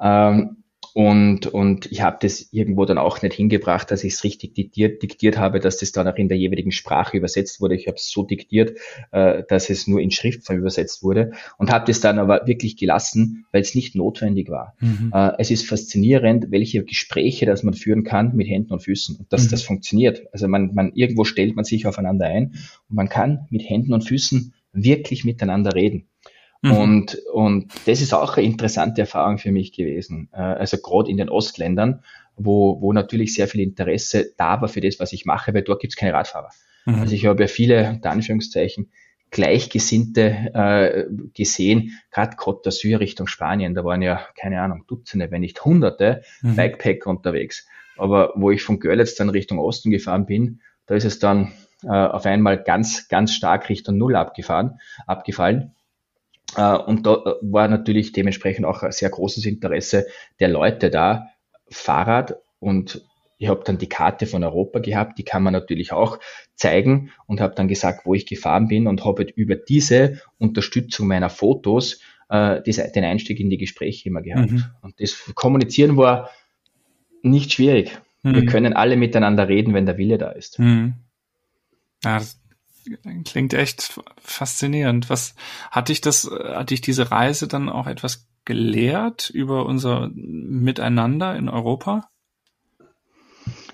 [0.00, 0.60] Ähm,
[0.92, 5.02] und, und ich habe das irgendwo dann auch nicht hingebracht, dass ich es richtig diktiert,
[5.02, 7.76] diktiert habe, dass das dann auch in der jeweiligen Sprache übersetzt wurde.
[7.76, 8.76] Ich habe es so diktiert,
[9.12, 13.46] äh, dass es nur in Schriftform übersetzt wurde und habe das dann aber wirklich gelassen,
[13.52, 14.74] weil es nicht notwendig war.
[14.80, 15.12] Mhm.
[15.14, 19.32] Äh, es ist faszinierend, welche Gespräche das man führen kann mit Händen und Füßen und
[19.32, 19.50] dass mhm.
[19.50, 20.22] das funktioniert.
[20.32, 22.54] Also man, man irgendwo stellt man sich aufeinander ein
[22.88, 26.08] und man kann mit Händen und Füßen wirklich miteinander reden.
[26.62, 26.72] Mhm.
[26.72, 30.28] Und, und das ist auch eine interessante Erfahrung für mich gewesen.
[30.32, 32.02] Äh, also gerade in den Ostländern,
[32.36, 35.80] wo, wo natürlich sehr viel Interesse da war für das, was ich mache, weil dort
[35.80, 36.50] gibt es keine Radfahrer.
[36.86, 36.94] Mhm.
[36.96, 38.90] Also ich habe ja viele, unter Anführungszeichen,
[39.30, 41.04] Gleichgesinnte äh,
[41.34, 46.22] gesehen, gerade Côte d'Azur Richtung Spanien, da waren ja, keine Ahnung, Dutzende, wenn nicht Hunderte
[46.42, 46.56] mhm.
[46.56, 47.66] Bikepacker unterwegs.
[47.96, 51.52] Aber wo ich von Görlitz dann Richtung Osten gefahren bin, da ist es dann
[51.84, 55.74] äh, auf einmal ganz, ganz stark Richtung Null abgefahren, abgefallen.
[56.56, 60.06] Äh, und da äh, war natürlich dementsprechend auch ein sehr großes Interesse
[60.40, 61.28] der Leute da,
[61.68, 63.04] Fahrrad und
[63.40, 66.18] ich habe dann die Karte von Europa gehabt, die kann man natürlich auch
[66.56, 71.30] zeigen und habe dann gesagt, wo ich gefahren bin und habe über diese Unterstützung meiner
[71.30, 74.50] Fotos äh, diese, den Einstieg in die Gespräche immer gehabt.
[74.50, 74.64] Mhm.
[74.82, 76.30] Und das Kommunizieren war
[77.22, 77.98] nicht schwierig.
[78.22, 78.34] Mhm.
[78.34, 80.58] Wir können alle miteinander reden, wenn der Wille da ist.
[80.58, 80.94] Mhm.
[82.04, 82.40] Ja, das
[83.24, 85.10] klingt echt faszinierend.
[85.10, 85.34] Was
[85.70, 91.48] hat dich das, hat dich diese Reise dann auch etwas gelehrt über unser Miteinander in
[91.48, 92.08] Europa?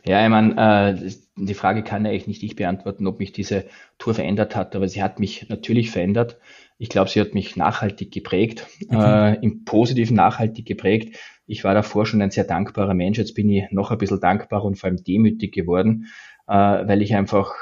[0.04, 3.66] Ja, ich meine, äh, die Frage kann ja eigentlich nicht ich beantworten, ob mich diese
[3.98, 6.38] Tour verändert hat, aber sie hat mich natürlich verändert.
[6.78, 9.32] Ich glaube, sie hat mich nachhaltig geprägt, okay.
[9.32, 11.16] äh, im Positiven nachhaltig geprägt.
[11.46, 14.64] Ich war davor schon ein sehr dankbarer Mensch, jetzt bin ich noch ein bisschen dankbarer
[14.64, 16.06] und vor allem demütig geworden,
[16.46, 17.54] äh, weil ich einfach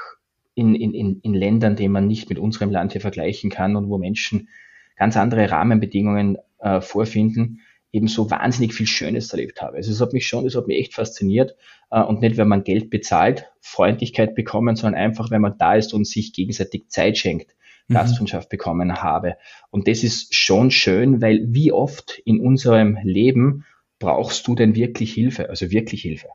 [0.55, 3.99] in, in, in Ländern, die man nicht mit unserem Land hier vergleichen kann und wo
[3.99, 4.49] Menschen
[4.97, 7.61] ganz andere Rahmenbedingungen äh, vorfinden,
[7.93, 9.77] eben so wahnsinnig viel Schönes erlebt habe.
[9.77, 11.55] Also es hat mich schon, es hat mich echt fasziniert
[11.91, 15.95] äh, und nicht, wenn man Geld bezahlt, Freundlichkeit bekommen, sondern einfach, wenn man da ist
[15.95, 17.55] und sich gegenseitig Zeit schenkt,
[17.89, 17.95] mhm.
[17.95, 19.37] Gastfreundschaft bekommen habe.
[19.71, 23.65] Und das ist schon schön, weil wie oft in unserem Leben
[24.01, 26.29] brauchst du denn wirklich Hilfe, also wirklich Hilfe?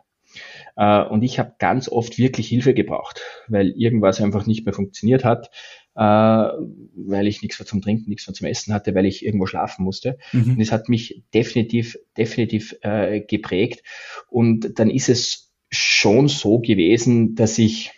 [0.79, 5.25] Äh, und ich habe ganz oft wirklich Hilfe gebraucht, weil irgendwas einfach nicht mehr funktioniert
[5.25, 5.51] hat,
[5.95, 9.45] äh, weil ich nichts mehr zum Trinken, nichts mehr zum Essen hatte, weil ich irgendwo
[9.45, 10.17] schlafen musste.
[10.31, 10.53] Mhm.
[10.53, 13.83] Und es hat mich definitiv, definitiv äh, geprägt.
[14.29, 17.91] Und dann ist es schon so gewesen, dass ich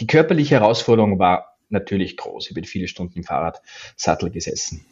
[0.00, 2.48] die körperliche Herausforderung war natürlich groß.
[2.48, 4.86] Ich bin viele Stunden im Fahrradsattel gesessen.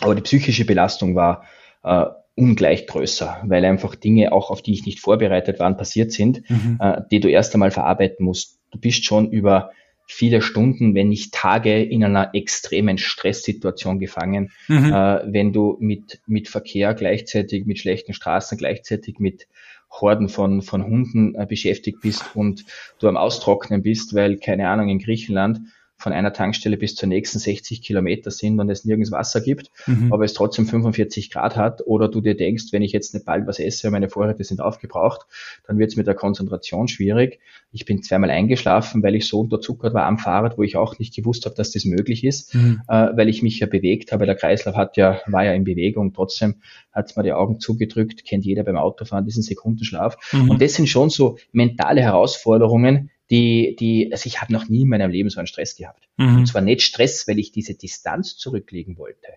[0.00, 1.44] Aber die psychische Belastung war
[1.84, 2.06] äh,
[2.38, 6.78] ungleich größer, weil einfach Dinge, auch auf die ich nicht vorbereitet war, passiert sind, mhm.
[6.80, 8.58] äh, die du erst einmal verarbeiten musst.
[8.70, 9.70] Du bist schon über
[10.06, 14.92] viele Stunden, wenn nicht Tage in einer extremen Stresssituation gefangen, mhm.
[14.92, 19.48] äh, wenn du mit, mit Verkehr gleichzeitig, mit schlechten Straßen gleichzeitig mit
[19.90, 22.64] Horden von, von Hunden äh, beschäftigt bist und
[22.98, 25.60] du am Austrocknen bist, weil, keine Ahnung, in Griechenland
[25.98, 30.12] von einer Tankstelle bis zur nächsten 60 Kilometer sind und es nirgends Wasser gibt, mhm.
[30.12, 33.48] aber es trotzdem 45 Grad hat oder du dir denkst, wenn ich jetzt nicht bald
[33.48, 35.26] was esse, meine Vorräte sind aufgebraucht,
[35.66, 37.40] dann wird es mit der Konzentration schwierig.
[37.72, 41.16] Ich bin zweimal eingeschlafen, weil ich so unterzuckert war am Fahrrad, wo ich auch nicht
[41.16, 42.80] gewusst habe, dass das möglich ist, mhm.
[42.86, 44.24] äh, weil ich mich ja bewegt habe.
[44.24, 46.56] Der Kreislauf hat ja, war ja in Bewegung, trotzdem
[46.92, 50.16] hat es mir die Augen zugedrückt, kennt jeder beim Autofahren diesen Sekundenschlaf.
[50.32, 50.50] Mhm.
[50.50, 54.88] Und das sind schon so mentale Herausforderungen, die, die, also ich habe noch nie in
[54.88, 56.08] meinem Leben so einen Stress gehabt.
[56.16, 56.38] Mhm.
[56.38, 59.28] Und zwar nicht Stress, weil ich diese Distanz zurücklegen wollte.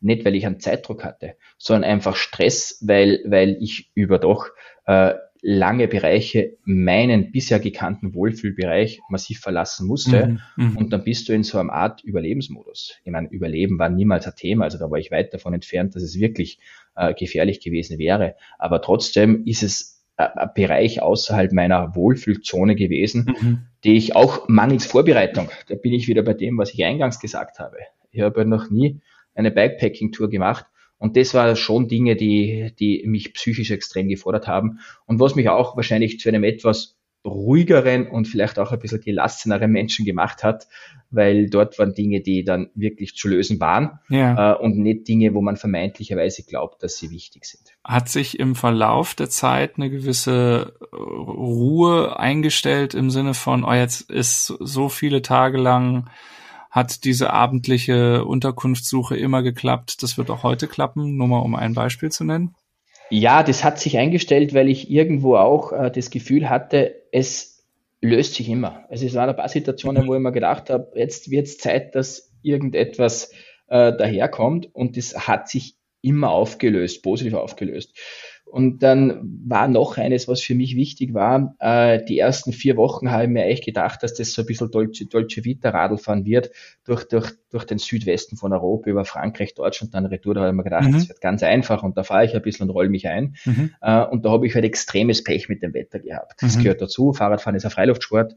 [0.00, 4.48] Nicht, weil ich einen Zeitdruck hatte, sondern einfach Stress, weil, weil ich über doch
[4.86, 10.26] äh, lange Bereiche meinen bisher gekannten Wohlfühlbereich massiv verlassen musste.
[10.26, 10.76] Mhm, mhm.
[10.76, 12.96] und dann bist du in so einer Art Überlebensmodus.
[13.04, 16.02] Ich meine, Überleben war niemals ein Thema, also da war ich weit davon entfernt, dass
[16.02, 16.58] es wirklich
[16.96, 18.34] äh, gefährlich gewesen wäre.
[18.58, 23.58] Aber trotzdem ist es ein Bereich außerhalb meiner Wohlfühlzone gewesen, mhm.
[23.84, 27.58] die ich auch mangels Vorbereitung, da bin ich wieder bei dem, was ich eingangs gesagt
[27.58, 27.76] habe.
[28.10, 29.00] Ich habe noch nie
[29.34, 30.64] eine Bikepacking-Tour gemacht
[30.98, 35.48] und das war schon Dinge, die, die mich psychisch extrem gefordert haben und was mich
[35.48, 36.95] auch wahrscheinlich zu einem etwas
[37.26, 40.68] ruhigeren und vielleicht auch ein bisschen gelasseneren Menschen gemacht hat,
[41.10, 44.52] weil dort waren Dinge, die dann wirklich zu lösen waren ja.
[44.52, 47.74] äh, und nicht Dinge, wo man vermeintlicherweise glaubt, dass sie wichtig sind.
[47.84, 53.72] Hat sich im Verlauf der Zeit eine gewisse äh, Ruhe eingestellt im Sinne von, oh,
[53.72, 56.08] jetzt ist so viele Tage lang
[56.70, 60.02] hat diese abendliche Unterkunftssuche immer geklappt.
[60.02, 62.54] Das wird auch heute klappen, nur mal um ein Beispiel zu nennen.
[63.10, 67.64] Ja, das hat sich eingestellt, weil ich irgendwo auch äh, das Gefühl hatte, es
[68.00, 68.84] löst sich immer.
[68.88, 71.94] Also es waren ein paar Situationen, wo ich mir gedacht habe, jetzt wird es Zeit,
[71.94, 73.32] dass irgendetwas
[73.68, 77.96] äh, daherkommt und das hat sich immer aufgelöst, positiv aufgelöst.
[78.48, 81.56] Und dann war noch eines, was für mich wichtig war.
[81.58, 84.70] Äh, die ersten vier Wochen habe ich mir echt gedacht, dass das so ein bisschen
[84.70, 86.50] Dolce, Dolce Vita Radlfahren wird
[86.84, 90.34] durch, durch, durch den Südwesten von Europa über Frankreich, Deutschland, dann Retour.
[90.34, 90.92] Da habe ich mir gedacht, mhm.
[90.92, 93.36] das wird ganz einfach und da fahre ich ein bisschen und roll mich ein.
[93.44, 93.72] Mhm.
[93.80, 96.40] Äh, und da habe ich halt extremes Pech mit dem Wetter gehabt.
[96.40, 96.62] Das mhm.
[96.62, 97.12] gehört dazu.
[97.12, 98.36] Fahrradfahren ist ein Freiluftsport.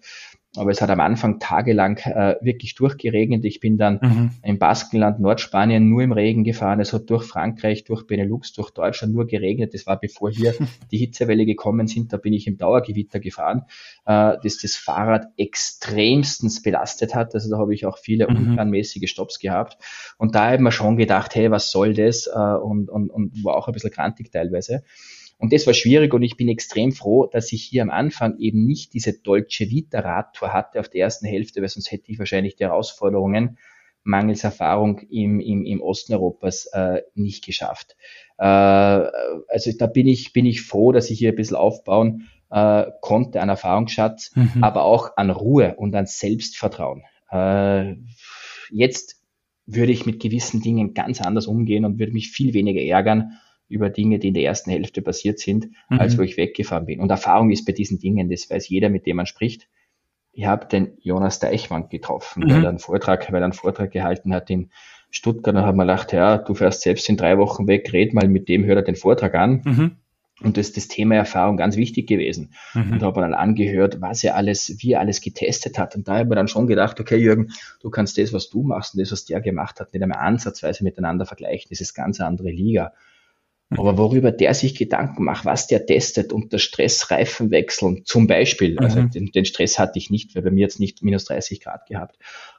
[0.55, 3.45] Aber es hat am Anfang tagelang äh, wirklich durchgeregnet.
[3.45, 4.31] Ich bin dann mhm.
[4.41, 6.79] im Baskenland, Nordspanien nur im Regen gefahren.
[6.79, 9.75] Es hat durch Frankreich, durch Benelux, durch Deutschland nur geregnet.
[9.75, 10.55] Das war bevor hier
[10.91, 12.11] die Hitzewelle gekommen sind.
[12.13, 13.65] Da bin ich im Dauergewitter gefahren,
[14.07, 17.35] äh, das das Fahrrad extremstens belastet hat.
[17.35, 18.37] Also da habe ich auch viele mhm.
[18.37, 19.77] unplanmäßige Stops gehabt.
[20.17, 22.25] Und da habe ich mir schon gedacht, hey, was soll das?
[22.25, 24.83] Äh, und, und, und war auch ein bisschen krantig teilweise.
[25.39, 28.65] Und das war schwierig und ich bin extrem froh, dass ich hier am Anfang eben
[28.65, 32.57] nicht diese Dolce Vita Radtour hatte auf der ersten Hälfte, weil sonst hätte ich wahrscheinlich
[32.57, 33.57] die Herausforderungen
[34.03, 37.95] mangels Erfahrung im, im, im Osten Europas äh, nicht geschafft.
[38.37, 42.87] Äh, also da bin ich, bin ich froh, dass ich hier ein bisschen aufbauen äh,
[43.01, 44.61] konnte an Erfahrungsschatz, mhm.
[44.61, 47.03] aber auch an Ruhe und an Selbstvertrauen.
[47.31, 47.95] Äh,
[48.71, 49.23] jetzt
[49.65, 53.89] würde ich mit gewissen Dingen ganz anders umgehen und würde mich viel weniger ärgern über
[53.89, 55.99] Dinge, die in der ersten Hälfte passiert sind, mhm.
[55.99, 56.99] als wo ich weggefahren bin.
[56.99, 59.69] Und Erfahrung ist bei diesen Dingen, das weiß jeder, mit dem man spricht.
[60.31, 62.49] Ich habe den Jonas Deichmann getroffen, mhm.
[62.49, 64.71] weil er einen Vortrag, weil er einen Vortrag gehalten hat in
[65.11, 65.55] Stuttgart.
[65.55, 68.49] Da haben wir gedacht, ja, du fährst selbst in drei Wochen weg, red mal mit
[68.49, 69.61] dem, hör er den Vortrag an.
[69.63, 69.91] Mhm.
[70.41, 72.53] Und das ist das Thema Erfahrung ganz wichtig gewesen.
[72.73, 72.93] Mhm.
[72.93, 75.95] Und da habe dann angehört, was er alles, wie er alles getestet hat.
[75.95, 77.49] Und da habe ich mir dann schon gedacht, okay, Jürgen,
[77.81, 80.83] du kannst das, was du machst und das, was der gemacht hat, nicht einmal ansatzweise
[80.83, 81.67] miteinander vergleichen.
[81.69, 82.93] Das ist ganz eine andere Liga.
[83.77, 88.79] Aber worüber der sich Gedanken macht, was der testet unter Stressreifenwechseln zum Beispiel, mhm.
[88.79, 91.87] also den, den, Stress hatte ich nicht, weil bei mir jetzt nicht minus 30 Grad
[91.87, 92.17] gehabt.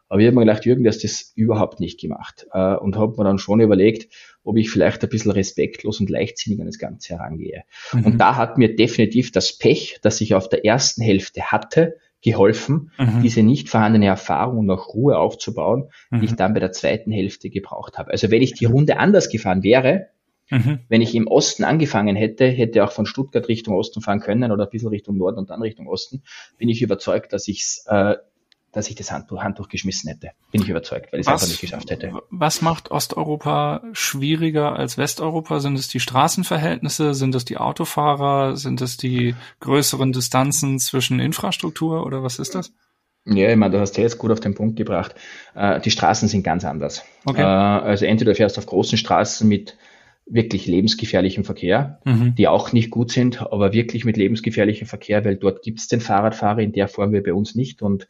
[0.09, 2.46] Aber ich habe mir gedacht, Jürgen, du hast das überhaupt nicht gemacht.
[2.53, 6.61] Äh, und habe mir dann schon überlegt, ob ich vielleicht ein bisschen respektlos und leichtsinnig
[6.61, 7.62] an das Ganze herangehe.
[7.92, 8.05] Mhm.
[8.05, 12.90] Und da hat mir definitiv das Pech, das ich auf der ersten Hälfte hatte, geholfen,
[12.99, 13.23] mhm.
[13.23, 16.37] diese nicht vorhandene Erfahrung und auch Ruhe aufzubauen, die ich mhm.
[16.37, 18.11] dann bei der zweiten Hälfte gebraucht habe.
[18.11, 20.09] Also wenn ich die Runde anders gefahren wäre,
[20.51, 20.81] Mhm.
[20.89, 24.65] Wenn ich im Osten angefangen hätte, hätte auch von Stuttgart Richtung Osten fahren können oder
[24.65, 26.23] ein bisschen Richtung Norden und dann Richtung Osten,
[26.59, 28.17] bin ich überzeugt, dass ich's, äh,
[28.73, 30.31] dass ich das Handtuch, Handtuch geschmissen hätte.
[30.53, 32.13] Bin ich überzeugt, weil ich es einfach nicht geschafft hätte.
[32.31, 35.61] Was macht Osteuropa schwieriger als Westeuropa?
[35.61, 37.15] Sind es die Straßenverhältnisse?
[37.15, 38.57] Sind es die Autofahrer?
[38.57, 42.73] Sind es die größeren Distanzen zwischen Infrastruktur oder was ist das?
[43.27, 45.15] Ja, ich meine, du hast ja jetzt gut auf den Punkt gebracht.
[45.55, 47.05] Äh, die Straßen sind ganz anders.
[47.25, 47.43] Okay.
[47.43, 49.77] Äh, also entweder du fährst auf großen Straßen mit
[50.33, 52.35] wirklich lebensgefährlichem Verkehr, mhm.
[52.37, 56.01] die auch nicht gut sind, aber wirklich mit lebensgefährlichem Verkehr, weil dort gibt es den
[56.01, 58.07] Fahrradfahrer in der Form wie bei uns nicht und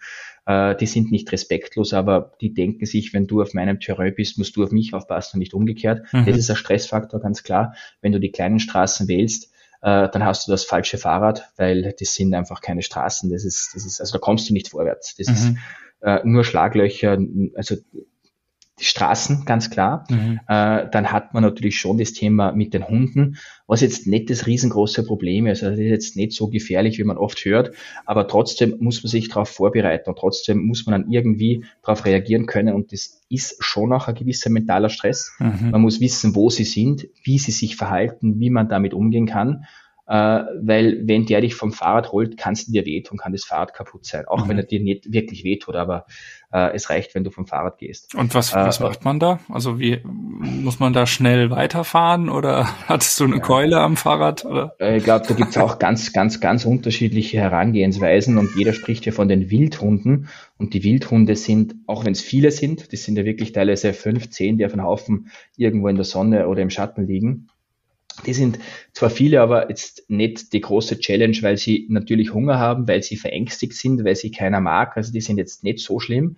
[0.46, 4.38] äh, die sind nicht respektlos, aber die denken sich, wenn du auf meinem Terrain bist,
[4.38, 6.06] musst du auf mich aufpassen und nicht umgekehrt.
[6.12, 6.26] Mhm.
[6.26, 7.74] Das ist ein Stressfaktor, ganz klar.
[8.02, 9.52] Wenn du die kleinen Straßen wählst,
[9.82, 13.30] äh, dann hast du das falsche Fahrrad, weil das sind einfach keine Straßen.
[13.30, 15.14] Das ist, das ist, also da kommst du nicht vorwärts.
[15.16, 15.34] Das mhm.
[15.34, 15.56] ist
[16.02, 17.18] äh, nur Schlaglöcher,
[17.54, 17.76] also
[18.80, 20.04] die Straßen, ganz klar.
[20.08, 20.40] Mhm.
[20.48, 24.46] Äh, dann hat man natürlich schon das Thema mit den Hunden, was jetzt nicht das
[24.46, 25.62] riesengroße Problem ist.
[25.62, 27.72] Also das ist jetzt nicht so gefährlich, wie man oft hört,
[28.06, 32.46] aber trotzdem muss man sich darauf vorbereiten und trotzdem muss man dann irgendwie darauf reagieren
[32.46, 35.36] können und das ist schon auch ein gewisser mentaler Stress.
[35.38, 35.70] Mhm.
[35.70, 39.64] Man muss wissen, wo sie sind, wie sie sich verhalten, wie man damit umgehen kann
[40.10, 43.74] äh, weil wenn der dich vom Fahrrad holt, kannst du dir wehtun, kann das Fahrrad
[43.74, 44.48] kaputt sein, auch mhm.
[44.48, 46.04] wenn er dir nicht wirklich wehtut, aber
[46.52, 48.16] äh, es reicht, wenn du vom Fahrrad gehst.
[48.16, 49.38] Und was, was äh, macht man da?
[49.48, 53.40] Also wie muss man da schnell weiterfahren oder hattest du eine ja.
[53.40, 54.44] Keule am Fahrrad?
[54.44, 54.74] Oder?
[54.80, 59.12] Äh, ich glaube, da gibt's auch ganz, ganz, ganz unterschiedliche Herangehensweisen und jeder spricht ja
[59.12, 63.24] von den Wildhunden und die Wildhunde sind, auch wenn es viele sind, das sind ja
[63.24, 67.06] wirklich teilweise fünf, zehn, die auf einem Haufen irgendwo in der Sonne oder im Schatten
[67.06, 67.46] liegen,
[68.26, 68.58] die sind
[68.92, 73.16] zwar viele, aber jetzt nicht die große Challenge, weil sie natürlich Hunger haben, weil sie
[73.16, 74.96] verängstigt sind, weil sie keiner mag.
[74.96, 76.36] Also die sind jetzt nicht so schlimm.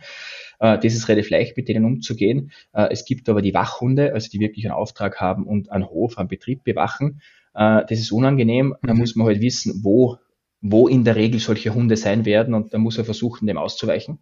[0.60, 2.52] Äh, das ist relativ leicht, mit denen umzugehen.
[2.72, 6.18] Äh, es gibt aber die Wachhunde, also die wirklich einen Auftrag haben und einen Hof,
[6.18, 7.20] einen Betrieb bewachen.
[7.54, 8.74] Äh, das ist unangenehm.
[8.82, 9.00] Da mhm.
[9.00, 10.18] muss man halt wissen, wo
[10.64, 14.20] wo in der Regel solche Hunde sein werden und da muss er versuchen, dem auszuweichen,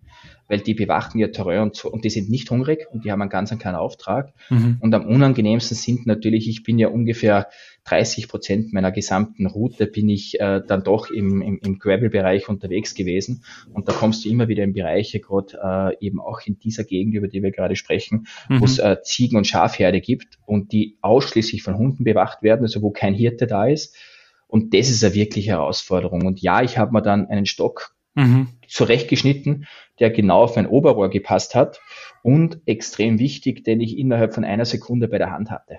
[0.49, 3.21] weil die bewachen ihr Terrain und, so, und die sind nicht hungrig und die haben
[3.21, 4.33] einen ganz einen kleinen Auftrag.
[4.49, 4.79] Mhm.
[4.81, 7.49] Und am unangenehmsten sind natürlich, ich bin ja ungefähr
[7.85, 12.95] 30 Prozent meiner gesamten Route bin ich äh, dann doch im, im, im Gravel-Bereich unterwegs
[12.95, 16.85] gewesen und da kommst du immer wieder in Bereiche, gerade äh, eben auch in dieser
[16.85, 18.61] Gegend, über die wir gerade sprechen, mhm.
[18.61, 22.81] wo es äh, Ziegen- und Schafherde gibt und die ausschließlich von Hunden bewacht werden, also
[22.81, 23.95] wo kein Hirte da ist
[24.51, 26.27] und das ist eine wirkliche Herausforderung.
[26.27, 28.49] Und ja, ich habe mir dann einen Stock mhm.
[28.67, 29.67] zurechtgeschnitten,
[30.01, 31.81] der genau auf mein Oberrohr gepasst hat
[32.23, 35.79] und extrem wichtig, den ich innerhalb von einer Sekunde bei der Hand hatte.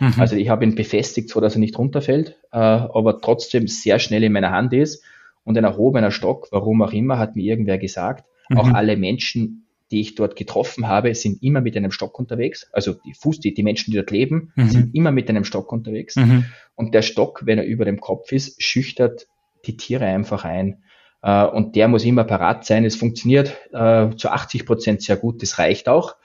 [0.00, 0.14] Mhm.
[0.18, 4.24] Also ich habe ihn befestigt, so dass er nicht runterfällt, äh, aber trotzdem sehr schnell
[4.24, 5.04] in meiner Hand ist.
[5.44, 8.58] Und ein erhobener Stock, warum auch immer, hat mir irgendwer gesagt, mhm.
[8.58, 12.68] auch alle Menschen die ich dort getroffen habe, sind immer mit einem Stock unterwegs.
[12.72, 14.68] Also die Fuß, die, die Menschen, die dort leben, mhm.
[14.68, 16.16] sind immer mit einem Stock unterwegs.
[16.16, 16.46] Mhm.
[16.74, 19.28] Und der Stock, wenn er über dem Kopf ist, schüchtert
[19.64, 20.82] die Tiere einfach ein.
[21.22, 22.84] Äh, und der muss immer parat sein.
[22.84, 25.42] Es funktioniert äh, zu 80 Prozent sehr gut.
[25.42, 26.16] Das reicht auch.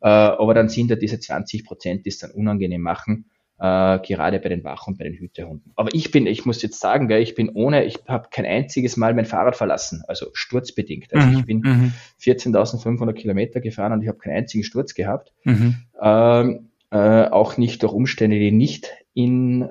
[0.00, 3.29] Äh, aber dann sind da diese 20 Prozent, die es dann unangenehm machen
[3.60, 5.72] äh, gerade bei den Wach- und bei den Hütehunden.
[5.76, 8.96] Aber ich bin, ich muss jetzt sagen, gell, ich bin ohne, ich habe kein einziges
[8.96, 11.12] Mal mein Fahrrad verlassen, also sturzbedingt.
[11.14, 11.92] Also mhm, ich bin mhm.
[12.20, 15.32] 14.500 Kilometer gefahren und ich habe keinen einzigen Sturz gehabt.
[15.44, 15.76] Mhm.
[16.00, 19.68] Ähm, äh, auch nicht durch Umstände, die nicht in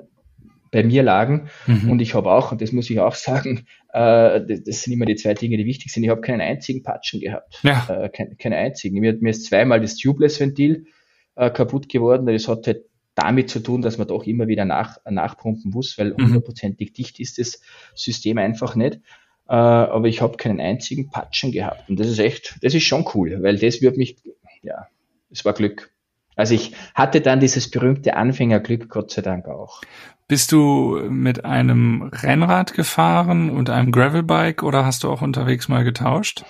[0.70, 1.48] bei mir lagen.
[1.66, 1.90] Mhm.
[1.90, 5.04] Und ich habe auch, und das muss ich auch sagen, äh, das, das, sind immer
[5.04, 6.04] die zwei Dinge, die wichtig sind.
[6.04, 7.58] Ich habe keinen einzigen Patschen gehabt.
[7.64, 7.88] Ja.
[7.88, 9.00] Äh, kein, keinen einzigen.
[9.00, 10.86] Mir, mir ist zweimal das Tubeless-Ventil
[11.34, 12.26] äh, kaputt geworden.
[12.26, 12.84] Das hat halt
[13.20, 16.24] damit zu tun, dass man doch immer wieder nach, nachpumpen muss, weil mhm.
[16.24, 17.60] hundertprozentig dicht ist das
[17.94, 18.96] System einfach nicht.
[19.48, 21.88] Äh, aber ich habe keinen einzigen Patschen gehabt.
[21.88, 24.16] Und das ist echt, das ist schon cool, weil das wird mich,
[24.62, 24.86] ja,
[25.30, 25.90] es war Glück.
[26.36, 29.82] Also ich hatte dann dieses berühmte Anfängerglück, Gott sei Dank auch.
[30.28, 35.82] Bist du mit einem Rennrad gefahren und einem Gravelbike oder hast du auch unterwegs mal
[35.82, 36.44] getauscht?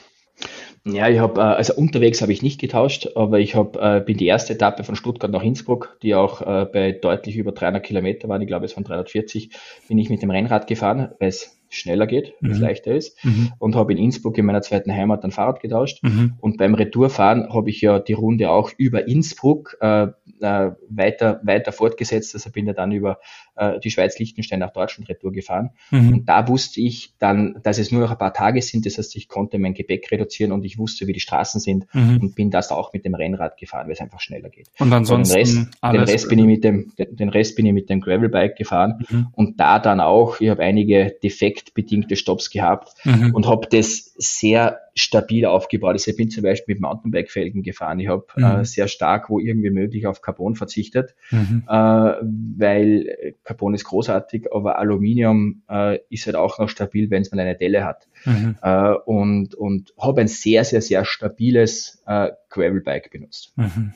[0.84, 4.16] Ja, ich habe, äh, also unterwegs habe ich nicht getauscht, aber ich hab, äh, bin
[4.16, 8.28] die erste Etappe von Stuttgart nach Innsbruck, die auch äh, bei deutlich über 300 Kilometer
[8.28, 9.50] waren, ich glaube es waren 340,
[9.88, 12.50] bin ich mit dem Rennrad gefahren, weil es schneller geht, mhm.
[12.50, 13.24] es leichter ist.
[13.24, 13.52] Mhm.
[13.58, 16.02] Und habe in Innsbruck in meiner zweiten Heimat ein Fahrrad getauscht.
[16.02, 16.34] Mhm.
[16.40, 20.08] Und beim Retourfahren habe ich ja die Runde auch über Innsbruck äh,
[20.40, 22.34] äh, weiter, weiter fortgesetzt.
[22.34, 23.18] Also bin ja dann über
[23.60, 25.70] äh, die Schweiz-Liechtenstein nach Deutschland Retour gefahren.
[25.90, 26.12] Mhm.
[26.14, 28.86] Und da wusste ich dann, dass es nur noch ein paar Tage sind.
[28.86, 32.18] Das heißt, ich konnte mein Gepäck reduzieren und ich wusste, wie die Straßen sind mhm.
[32.20, 34.68] und bin das auch mit dem Rennrad gefahren, weil es einfach schneller geht.
[34.78, 37.72] Und ansonsten und den Rest, den Rest bin ich mit dem, den, Rest bin ich
[37.72, 39.26] mit dem Gravelbike gefahren mhm.
[39.32, 43.34] und da dann auch, ich habe einige defektbedingte Stops gehabt mhm.
[43.34, 46.06] und habe das sehr stabil aufgebaut ist.
[46.06, 48.00] Ich bin zum Beispiel mit Mountainbike-Felgen gefahren.
[48.00, 48.44] Ich habe mhm.
[48.44, 51.64] äh, sehr stark, wo irgendwie möglich, auf Carbon verzichtet, mhm.
[51.68, 57.32] äh, weil Carbon ist großartig, aber Aluminium äh, ist halt auch noch stabil, wenn es
[57.32, 58.06] mal eine Delle hat.
[58.24, 58.56] Mhm.
[58.62, 63.52] Äh, und und habe ein sehr, sehr, sehr stabiles äh, Gravelbike benutzt.
[63.56, 63.92] Mhm.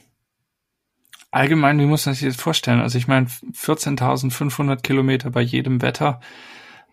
[1.31, 2.81] Allgemein, wie muss man sich das vorstellen?
[2.81, 6.21] Also ich meine, 14.500 Kilometer bei jedem Wetter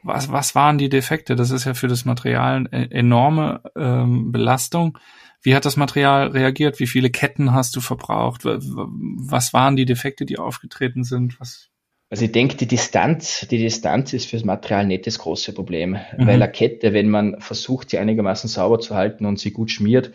[0.03, 1.35] was, was waren die Defekte?
[1.35, 4.97] Das ist ja für das Material eine enorme ähm, Belastung.
[5.43, 6.79] Wie hat das Material reagiert?
[6.79, 8.41] Wie viele Ketten hast du verbraucht?
[8.43, 11.39] Was waren die Defekte, die aufgetreten sind?
[11.39, 11.70] Was?
[12.11, 15.97] Also ich denke, die Distanz, die Distanz ist fürs Material nicht das große Problem, mhm.
[16.17, 20.11] weil eine Kette, wenn man versucht, sie einigermaßen sauber zu halten und sie gut schmiert,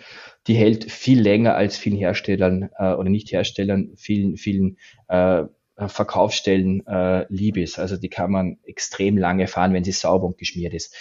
[0.47, 4.77] die hält viel länger als vielen Herstellern äh, oder nicht Herstellern, vielen, vielen
[5.09, 5.45] äh,
[5.79, 7.79] Verkaufsstellen äh, lieb ist.
[7.79, 10.95] Also die kann man extrem lange fahren, wenn sie sauber und geschmiert ist.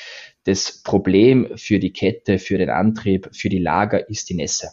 [0.45, 4.69] Das Problem für die Kette, für den Antrieb, für die Lager ist die Nässe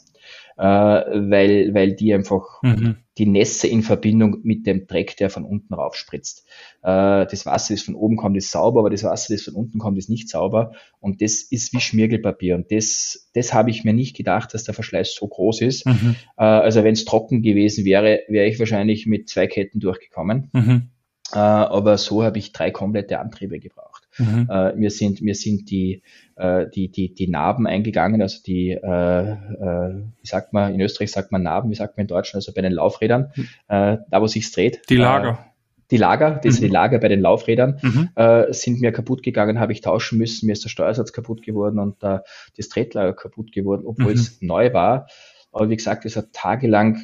[0.56, 2.96] äh, weil, weil die einfach mhm.
[3.18, 6.46] die Nässe in Verbindung mit dem Dreck, der von unten rauf spritzt.
[6.82, 9.78] Äh, das Wasser, das von oben kommt, ist sauber, aber das Wasser, das von unten
[9.78, 10.72] kommt, ist nicht sauber.
[11.00, 12.54] Und das ist wie Schmirgelpapier.
[12.54, 15.86] Und das, das habe ich mir nicht gedacht, dass der Verschleiß so groß ist.
[15.86, 16.16] Mhm.
[16.36, 20.50] Äh, also wenn es trocken gewesen wäre, wäre ich wahrscheinlich mit zwei Ketten durchgekommen.
[20.52, 20.90] Mhm.
[21.32, 23.91] Äh, aber so habe ich drei komplette Antriebe gebraucht.
[24.18, 24.48] Mhm.
[24.50, 26.02] Äh, mir sind, mir sind die,
[26.36, 31.12] äh, die, die, die Narben eingegangen, also die, äh, äh, wie sagt man, in Österreich
[31.12, 33.48] sagt man Narben, wie sagt man in Deutschland, also bei den Laufrädern, mhm.
[33.68, 34.82] äh, da wo sich's dreht.
[34.88, 35.30] Die Lager.
[35.30, 35.52] Äh,
[35.90, 36.66] die Lager, diese mhm.
[36.66, 38.08] die Lager bei den Laufrädern mhm.
[38.14, 41.78] äh, sind mir kaputt gegangen, habe ich tauschen müssen, mir ist der Steuersatz kaputt geworden
[41.78, 42.20] und äh,
[42.56, 44.18] das Tretlager kaputt geworden, obwohl mhm.
[44.18, 45.06] es neu war.
[45.52, 47.02] Aber wie gesagt, es hat tagelang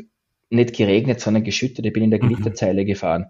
[0.49, 1.85] nicht geregnet, sondern geschüttet.
[1.85, 2.31] Ich bin in der mhm.
[2.31, 3.27] Gewitterzeile gefahren.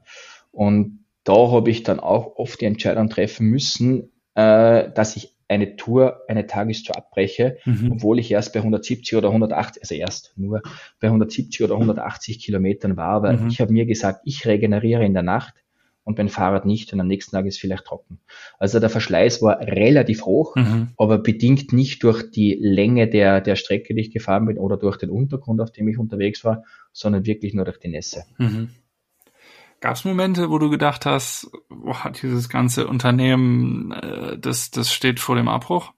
[0.52, 5.76] Und da habe ich dann auch oft die Entscheidung treffen müssen, äh, dass ich eine
[5.76, 7.92] Tour, eine Tagestour abbreche, mhm.
[7.92, 10.62] obwohl ich erst bei 170 oder 180, also erst nur
[11.00, 13.48] bei 170 oder 180 Kilometern war, aber mhm.
[13.48, 15.54] ich habe mir gesagt, ich regeneriere in der Nacht
[16.04, 18.20] und mein Fahrrad nicht und am nächsten Tag ist vielleicht trocken.
[18.58, 20.88] Also der Verschleiß war relativ hoch, mhm.
[20.96, 24.96] aber bedingt nicht durch die Länge der, der Strecke, die ich gefahren bin oder durch
[24.96, 28.24] den Untergrund, auf dem ich unterwegs war, sondern wirklich nur durch die Nässe.
[29.80, 35.20] Gab es Momente, wo du gedacht hast, boah, dieses ganze Unternehmen, äh, das, das steht
[35.20, 35.92] vor dem Abbruch?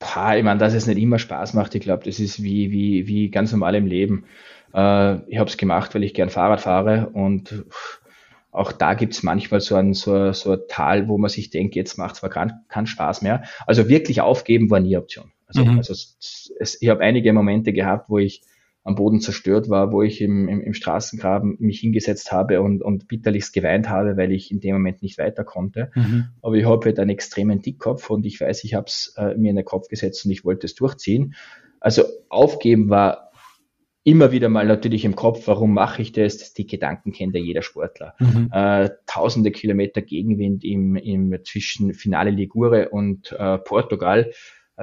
[0.00, 3.06] Pah, ich meine, dass es nicht immer Spaß macht, ich glaube, das ist wie, wie,
[3.06, 4.24] wie ganz normal im Leben.
[4.74, 7.64] Äh, ich habe es gemacht, weil ich gern Fahrrad fahre und
[8.50, 11.76] auch da gibt es manchmal so ein, so, so ein Tal, wo man sich denkt,
[11.76, 13.44] jetzt macht zwar keinen kein Spaß mehr.
[13.66, 15.30] Also wirklich aufgeben war nie Option.
[15.46, 15.78] Also, mhm.
[15.78, 18.42] also es, ich habe einige Momente gehabt, wo ich
[18.82, 23.08] am Boden zerstört war, wo ich im, im, im Straßengraben mich hingesetzt habe und, und
[23.08, 25.90] bitterlichst geweint habe, weil ich in dem Moment nicht weiter konnte.
[25.94, 26.28] Mhm.
[26.40, 29.50] Aber ich habe halt einen extremen Dickkopf und ich weiß, ich habe es äh, mir
[29.50, 31.34] in den Kopf gesetzt und ich wollte es durchziehen.
[31.78, 33.30] Also aufgeben war
[34.02, 36.54] immer wieder mal natürlich im Kopf, warum mache ich das?
[36.54, 38.14] Die Gedanken kennt ja jeder Sportler.
[38.18, 38.48] Mhm.
[38.50, 44.32] Äh, tausende Kilometer Gegenwind im, im zwischen Finale Ligure und äh, Portugal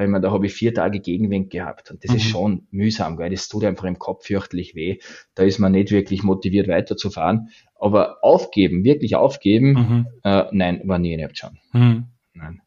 [0.04, 2.18] ich meine, da habe ich vier Tage Gegenwind gehabt und das mhm.
[2.18, 5.00] ist schon mühsam, weil das tut einfach im Kopf fürchterlich weh.
[5.36, 7.50] Da ist man nicht wirklich motiviert weiterzufahren.
[7.80, 10.08] Aber aufgeben, wirklich aufgeben, mhm.
[10.24, 11.60] äh, nein, war nie eine Option.
[11.74, 12.06] Mhm.
[12.34, 12.62] Nein.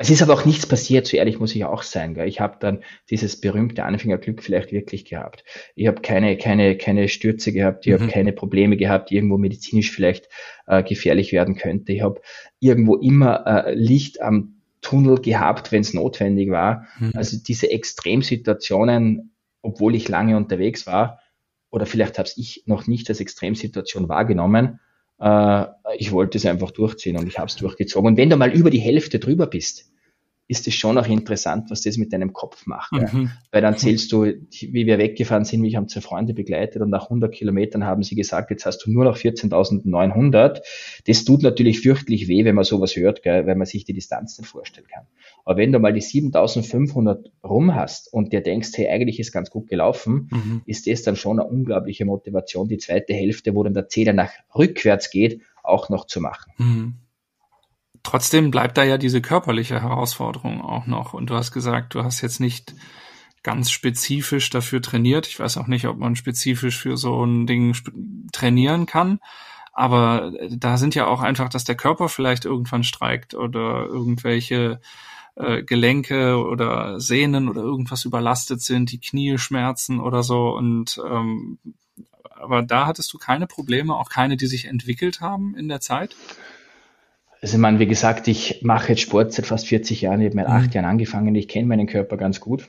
[0.00, 2.14] Es ist aber auch nichts passiert, so ehrlich muss ich auch sein.
[2.14, 2.28] Gell?
[2.28, 5.42] Ich habe dann dieses berühmte Anfängerglück vielleicht wirklich gehabt.
[5.74, 8.02] Ich habe keine, keine, keine Stürze gehabt, ich mhm.
[8.02, 10.28] habe keine Probleme gehabt, die irgendwo medizinisch vielleicht
[10.68, 11.92] äh, gefährlich werden könnte.
[11.92, 12.20] Ich habe
[12.60, 14.57] irgendwo immer äh, Licht am
[14.88, 16.86] Tunnel gehabt, wenn es notwendig war.
[16.98, 17.12] Mhm.
[17.14, 21.20] Also diese Extremsituationen, obwohl ich lange unterwegs war,
[21.70, 24.80] oder vielleicht habe ich noch nicht als Extremsituation wahrgenommen,
[25.20, 25.64] äh,
[25.98, 28.12] ich wollte es einfach durchziehen und ich habe es durchgezogen.
[28.12, 29.90] Und wenn du mal über die Hälfte drüber bist,
[30.48, 32.92] ist es schon auch interessant, was das mit deinem Kopf macht.
[32.92, 32.98] Mhm.
[33.00, 33.30] Ja.
[33.52, 37.04] Weil dann zählst du, wie wir weggefahren sind, mich haben zwei Freunde begleitet und nach
[37.04, 40.60] 100 Kilometern haben sie gesagt, jetzt hast du nur noch 14.900.
[41.06, 44.38] Das tut natürlich fürchtlich weh, wenn man sowas hört, gell, weil man sich die Distanz
[44.38, 45.04] nicht vorstellen kann.
[45.44, 49.50] Aber wenn du mal die 7.500 rum hast und dir denkst, hey, eigentlich ist ganz
[49.50, 50.62] gut gelaufen, mhm.
[50.64, 54.30] ist das dann schon eine unglaubliche Motivation, die zweite Hälfte, wo dann der Zähler nach
[54.54, 56.52] rückwärts geht, auch noch zu machen.
[56.56, 56.94] Mhm
[58.08, 61.12] trotzdem bleibt da ja diese körperliche Herausforderung auch noch.
[61.12, 62.74] Und du hast gesagt, du hast jetzt nicht
[63.42, 65.26] ganz spezifisch dafür trainiert.
[65.26, 67.76] Ich weiß auch nicht, ob man spezifisch für so ein Ding
[68.32, 69.20] trainieren kann.
[69.74, 74.80] Aber da sind ja auch einfach, dass der Körper vielleicht irgendwann streikt oder irgendwelche
[75.36, 80.56] äh, Gelenke oder Sehnen oder irgendwas überlastet sind, die Knie schmerzen oder so.
[80.56, 81.58] Und ähm,
[82.40, 86.16] aber da hattest du keine Probleme, auch keine, die sich entwickelt haben in der Zeit?
[87.40, 90.36] Also ich meine, wie gesagt, ich mache jetzt Sport seit fast 40 Jahren, ich habe
[90.36, 90.52] mit mhm.
[90.52, 92.68] acht Jahren angefangen, ich kenne meinen Körper ganz gut.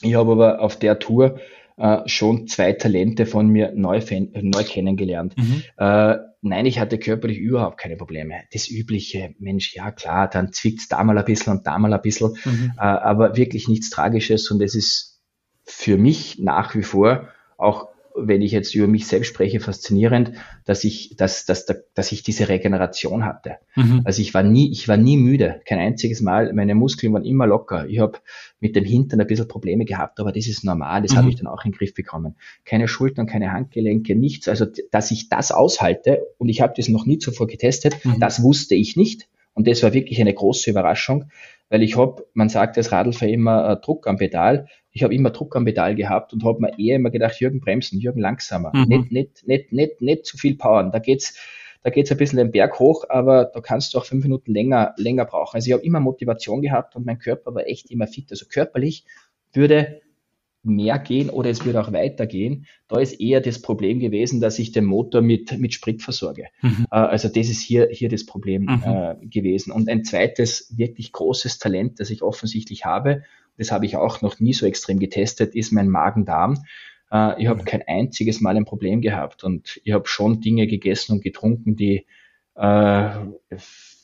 [0.00, 1.38] Ich habe aber auf der Tour
[1.76, 5.36] äh, schon zwei Talente von mir neu, neu kennengelernt.
[5.36, 5.62] Mhm.
[5.76, 8.42] Äh, nein, ich hatte körperlich überhaupt keine Probleme.
[8.52, 12.02] Das übliche, Mensch, ja klar, dann zwickt's da mal ein bisschen und da mal ein
[12.02, 12.72] bisschen, mhm.
[12.76, 15.20] äh, aber wirklich nichts Tragisches und es ist
[15.64, 20.32] für mich nach wie vor auch wenn ich jetzt über mich selbst spreche, faszinierend,
[20.64, 23.56] dass ich, dass, dass, dass ich diese Regeneration hatte.
[23.74, 24.02] Mhm.
[24.04, 26.52] Also ich war nie, ich war nie müde, kein einziges Mal.
[26.52, 27.86] Meine Muskeln waren immer locker.
[27.88, 28.18] Ich habe
[28.60, 31.16] mit dem Hintern ein bisschen Probleme gehabt, aber das ist normal, das mhm.
[31.16, 32.36] habe ich dann auch in den Griff bekommen.
[32.64, 34.48] Keine Schultern, keine Handgelenke, nichts.
[34.48, 38.20] Also dass ich das aushalte und ich habe das noch nie zuvor getestet, mhm.
[38.20, 39.28] das wusste ich nicht.
[39.54, 41.26] Und das war wirklich eine große Überraschung,
[41.68, 45.30] weil ich habe, man sagt als Radlfahrer immer äh, Druck am Pedal ich habe immer
[45.30, 48.86] Druck am Pedal gehabt und habe mir eher immer gedacht, Jürgen bremsen, Jürgen langsamer, mhm.
[48.86, 50.92] nicht, nicht, nicht, nicht, nicht zu viel powern.
[50.92, 51.36] Da geht's,
[51.82, 54.94] da geht's ein bisschen den Berg hoch, aber da kannst du auch fünf Minuten länger,
[54.96, 55.56] länger brauchen.
[55.56, 58.28] Also ich habe immer Motivation gehabt und mein Körper war echt immer fit.
[58.30, 59.04] Also körperlich
[59.52, 60.00] würde
[60.64, 62.66] mehr gehen oder es würde auch weitergehen.
[62.88, 66.46] Da ist eher das Problem gewesen, dass ich den Motor mit, mit Sprit versorge.
[66.62, 66.86] Mhm.
[66.90, 68.82] Äh, also das ist hier, hier das Problem mhm.
[68.84, 69.72] äh, gewesen.
[69.72, 73.22] Und ein zweites wirklich großes Talent, das ich offensichtlich habe,
[73.56, 76.64] das habe ich auch noch nie so extrem getestet, ist mein Magen-Darm.
[77.10, 77.66] Äh, ich habe mhm.
[77.66, 82.06] kein einziges Mal ein Problem gehabt und ich habe schon Dinge gegessen und getrunken, die
[82.56, 83.10] äh,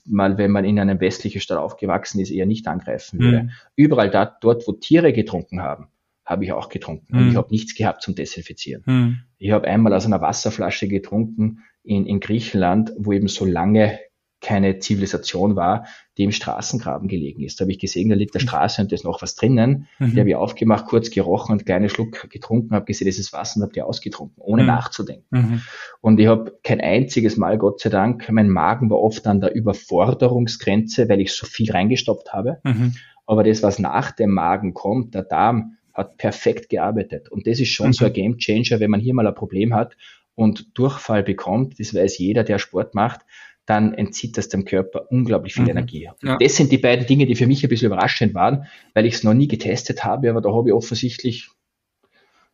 [0.06, 3.42] man, wenn man in einem westlichen Stadt aufgewachsen ist, eher nicht angreifen würde.
[3.44, 3.50] Mhm.
[3.76, 5.88] Überall da, dort, wo Tiere getrunken haben,
[6.25, 7.07] habe ich auch getrunken.
[7.09, 7.18] Mhm.
[7.18, 8.83] Und ich habe nichts gehabt zum Desinfizieren.
[8.87, 9.18] Mhm.
[9.39, 13.99] Ich habe einmal aus einer Wasserflasche getrunken in, in Griechenland, wo eben so lange
[14.41, 17.61] keine Zivilisation war, die im Straßengraben gelegen ist.
[17.61, 19.87] Da habe ich gesehen, da liegt der Straße und da ist noch was drinnen.
[19.99, 20.12] Mhm.
[20.12, 23.59] Die habe ich aufgemacht, kurz gerochen und kleine Schluck getrunken, habe gesehen, das ist Wasser
[23.59, 24.68] und habe die ausgetrunken, ohne mhm.
[24.68, 25.27] nachzudenken.
[25.31, 25.61] Mhm.
[26.01, 29.55] Und ich habe kein einziges Mal, Gott sei Dank, mein Magen war oft an der
[29.55, 32.61] Überforderungsgrenze, weil ich so viel reingestopft habe.
[32.64, 32.95] Mhm.
[33.27, 37.30] Aber das, was nach dem Magen kommt, der Darm, hat perfekt gearbeitet.
[37.30, 37.93] Und das ist schon mhm.
[37.93, 39.97] so ein Game Changer, wenn man hier mal ein Problem hat
[40.34, 43.20] und Durchfall bekommt, das weiß jeder, der Sport macht,
[43.66, 45.70] dann entzieht das dem Körper unglaublich viel mhm.
[45.70, 46.11] Energie.
[46.22, 46.38] Ja.
[46.38, 49.24] Das sind die beiden Dinge, die für mich ein bisschen überraschend waren, weil ich es
[49.24, 51.51] noch nie getestet habe, aber da habe ich offensichtlich,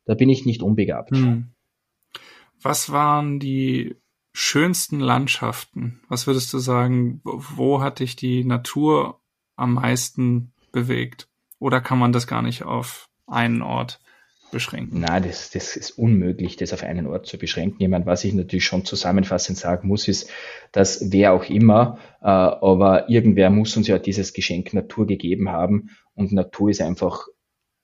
[0.05, 1.13] da bin ich nicht unbegabt.
[1.13, 1.53] Mhm.
[2.61, 3.97] Was waren die
[4.35, 6.01] schönsten Landschaften?
[6.09, 9.21] Was würdest du sagen, wo hat dich die Natur
[9.57, 11.29] am meisten bewegt?
[11.59, 14.01] Oder kann man das gar nicht auf einen Ort
[14.51, 15.01] beschränken?
[15.01, 17.81] Nein, das, das ist unmöglich, das auf einen Ort zu beschränken.
[17.81, 20.31] Jemand, was ich natürlich schon zusammenfassend sagen muss, ist,
[20.73, 25.91] dass wer auch immer, äh, aber irgendwer muss uns ja dieses Geschenk Natur gegeben haben
[26.15, 27.27] und Natur ist einfach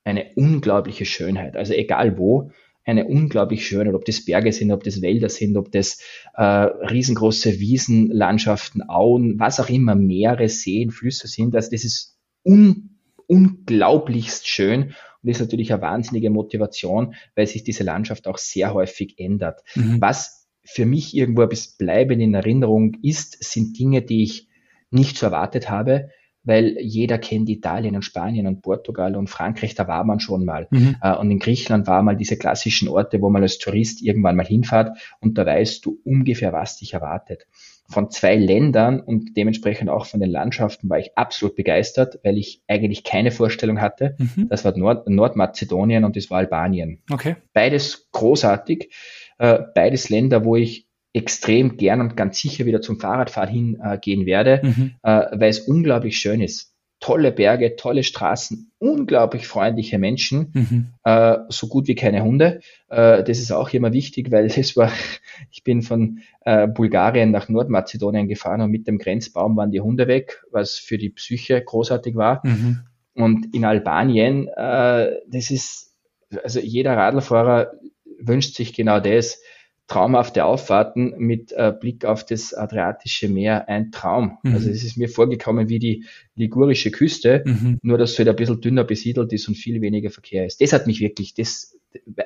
[0.05, 1.57] eine unglaubliche Schönheit.
[1.57, 2.51] Also egal wo,
[2.85, 6.01] eine unglaublich schöne, ob das Berge sind, ob das Wälder sind, ob das
[6.35, 11.55] äh, riesengroße Wiesenlandschaften, Auen, was auch immer, Meere, Seen, Flüsse sind.
[11.55, 12.89] Also das ist un
[13.29, 19.19] unglaublichst schön und ist natürlich eine wahnsinnige Motivation, weil sich diese Landschaft auch sehr häufig
[19.19, 19.63] ändert.
[19.75, 20.01] Mhm.
[20.01, 24.49] Was für mich irgendwo bis bleibend in Erinnerung ist, sind Dinge, die ich
[24.91, 26.11] nicht so erwartet habe,
[26.45, 30.67] weil jeder kennt Italien und Spanien und Portugal und Frankreich, da war man schon mal.
[30.71, 30.97] Mhm.
[31.01, 34.47] Äh, und in Griechenland war mal diese klassischen Orte, wo man als Tourist irgendwann mal
[34.47, 37.47] hinfährt und da weißt du ungefähr, was dich erwartet
[37.89, 42.63] von zwei Ländern und dementsprechend auch von den Landschaften war ich absolut begeistert, weil ich
[42.67, 44.17] eigentlich keine Vorstellung hatte.
[44.19, 44.49] Mhm.
[44.49, 47.03] Das war Nord Nordmazedonien und das war Albanien.
[47.11, 47.37] Okay.
[47.53, 48.93] Beides großartig,
[49.39, 54.61] äh, beides Länder, wo ich extrem gern und ganz sicher wieder zum Fahrradfahren hingehen werde,
[54.63, 54.95] mhm.
[55.03, 56.72] äh, weil es unglaublich schön ist
[57.03, 60.87] tolle Berge, tolle Straßen, unglaublich freundliche Menschen, mhm.
[61.05, 62.61] äh, so gut wie keine Hunde.
[62.89, 64.91] Äh, das ist auch immer wichtig, weil das war,
[65.51, 70.07] ich bin von äh, Bulgarien nach Nordmazedonien gefahren und mit dem Grenzbaum waren die Hunde
[70.07, 72.41] weg, was für die Psyche großartig war.
[72.47, 72.83] Mhm.
[73.15, 75.97] Und in Albanien, äh, das ist,
[76.43, 77.73] also jeder Radlfahrer
[78.21, 79.41] wünscht sich genau das
[79.89, 84.39] traumhafte Auffahrten mit äh, Blick auf das Adriatische Meer ein Traum.
[84.43, 84.55] Mhm.
[84.55, 87.79] Also es ist mir vorgekommen wie die ligurische Küste, mhm.
[87.83, 90.61] nur dass es halt ein bisschen dünner besiedelt ist und viel weniger Verkehr ist.
[90.61, 91.79] Das hat mich wirklich, das,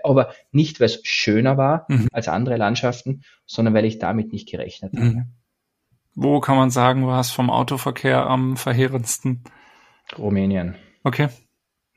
[0.05, 2.09] aber nicht, weil es schöner war mhm.
[2.13, 5.05] als andere Landschaften, sondern weil ich damit nicht gerechnet habe.
[5.05, 5.25] Mhm.
[6.15, 9.45] Wo kann man sagen, war es vom Autoverkehr am verheerendsten?
[10.17, 10.77] Rumänien.
[11.03, 11.29] Okay.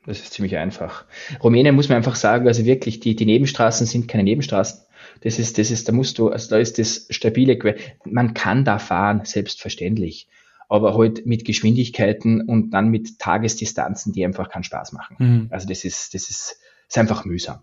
[0.04, 1.04] Das ist ziemlich einfach.
[1.42, 4.82] Rumänien muss man einfach sagen, also wirklich, die, die Nebenstraßen sind keine Nebenstraßen
[5.20, 8.78] das ist, das ist, da musst du, also da ist das stabile, man kann da
[8.78, 10.28] fahren, selbstverständlich,
[10.68, 15.16] aber halt mit Geschwindigkeiten und dann mit Tagesdistanzen, die einfach keinen Spaß machen.
[15.18, 15.46] Mhm.
[15.50, 16.58] Also das ist, das ist,
[16.88, 17.62] ist einfach mühsam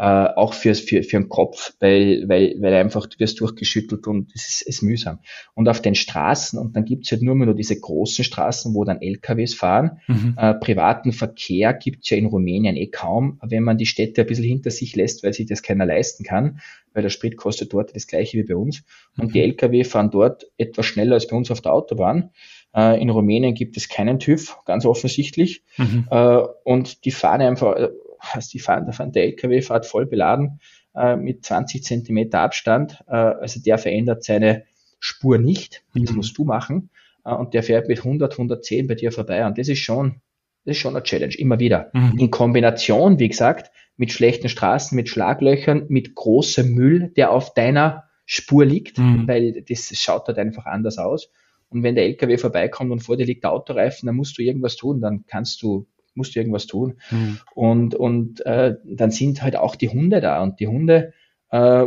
[0.00, 4.32] äh, auch fürs, für, für den Kopf, weil, weil, weil einfach du wirst durchgeschüttelt und
[4.34, 5.18] es ist, ist mühsam.
[5.52, 8.84] Und auf den Straßen, und dann gibt's halt nur mehr nur diese großen Straßen, wo
[8.84, 10.00] dann LKWs fahren.
[10.08, 10.36] Mhm.
[10.38, 14.46] Äh, privaten Verkehr gibt's ja in Rumänien eh kaum, wenn man die Städte ein bisschen
[14.46, 16.60] hinter sich lässt, weil sich das keiner leisten kann,
[16.94, 18.82] weil der Sprit kostet dort das gleiche wie bei uns.
[19.18, 19.32] Und mhm.
[19.32, 22.30] die LKW fahren dort etwas schneller als bei uns auf der Autobahn.
[22.74, 25.62] Äh, in Rumänien gibt es keinen TÜV, ganz offensichtlich.
[25.76, 26.06] Mhm.
[26.10, 27.90] Äh, und die fahren einfach,
[28.20, 30.60] hast die fahren, da fahren der LKW fahrt voll beladen
[30.94, 33.02] äh, mit 20 Zentimeter Abstand.
[33.06, 34.64] Äh, also der verändert seine
[34.98, 35.82] Spur nicht.
[35.94, 36.16] Das mhm.
[36.16, 36.90] musst du machen.
[37.24, 39.44] Äh, und der fährt mit 100, 110 bei dir vorbei.
[39.46, 40.20] Und das ist schon,
[40.64, 41.90] das ist schon eine Challenge, immer wieder.
[41.92, 42.18] Mhm.
[42.18, 48.04] In Kombination, wie gesagt, mit schlechten Straßen, mit Schlaglöchern, mit großem Müll, der auf deiner
[48.24, 49.26] Spur liegt, mhm.
[49.26, 51.30] weil das schaut halt einfach anders aus.
[51.68, 54.76] Und wenn der LKW vorbeikommt und vor dir liegt der Autoreifen, dann musst du irgendwas
[54.76, 55.86] tun, dann kannst du
[56.20, 56.98] musst du irgendwas tun.
[57.10, 57.38] Mhm.
[57.54, 61.12] Und, und äh, dann sind halt auch die Hunde da und die Hunde
[61.50, 61.86] äh,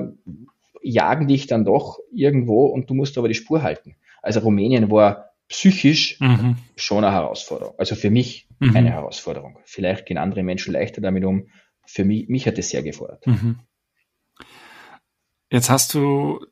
[0.81, 3.95] jagen dich dann doch irgendwo und du musst aber die Spur halten.
[4.21, 6.57] Also Rumänien war psychisch mhm.
[6.75, 7.75] schon eine Herausforderung.
[7.77, 8.75] Also für mich mhm.
[8.75, 9.59] eine Herausforderung.
[9.65, 11.47] Vielleicht gehen andere Menschen leichter damit um.
[11.85, 13.25] Für mich, mich hat es sehr gefordert.
[13.27, 13.59] Mhm.
[15.49, 16.45] Jetzt hast du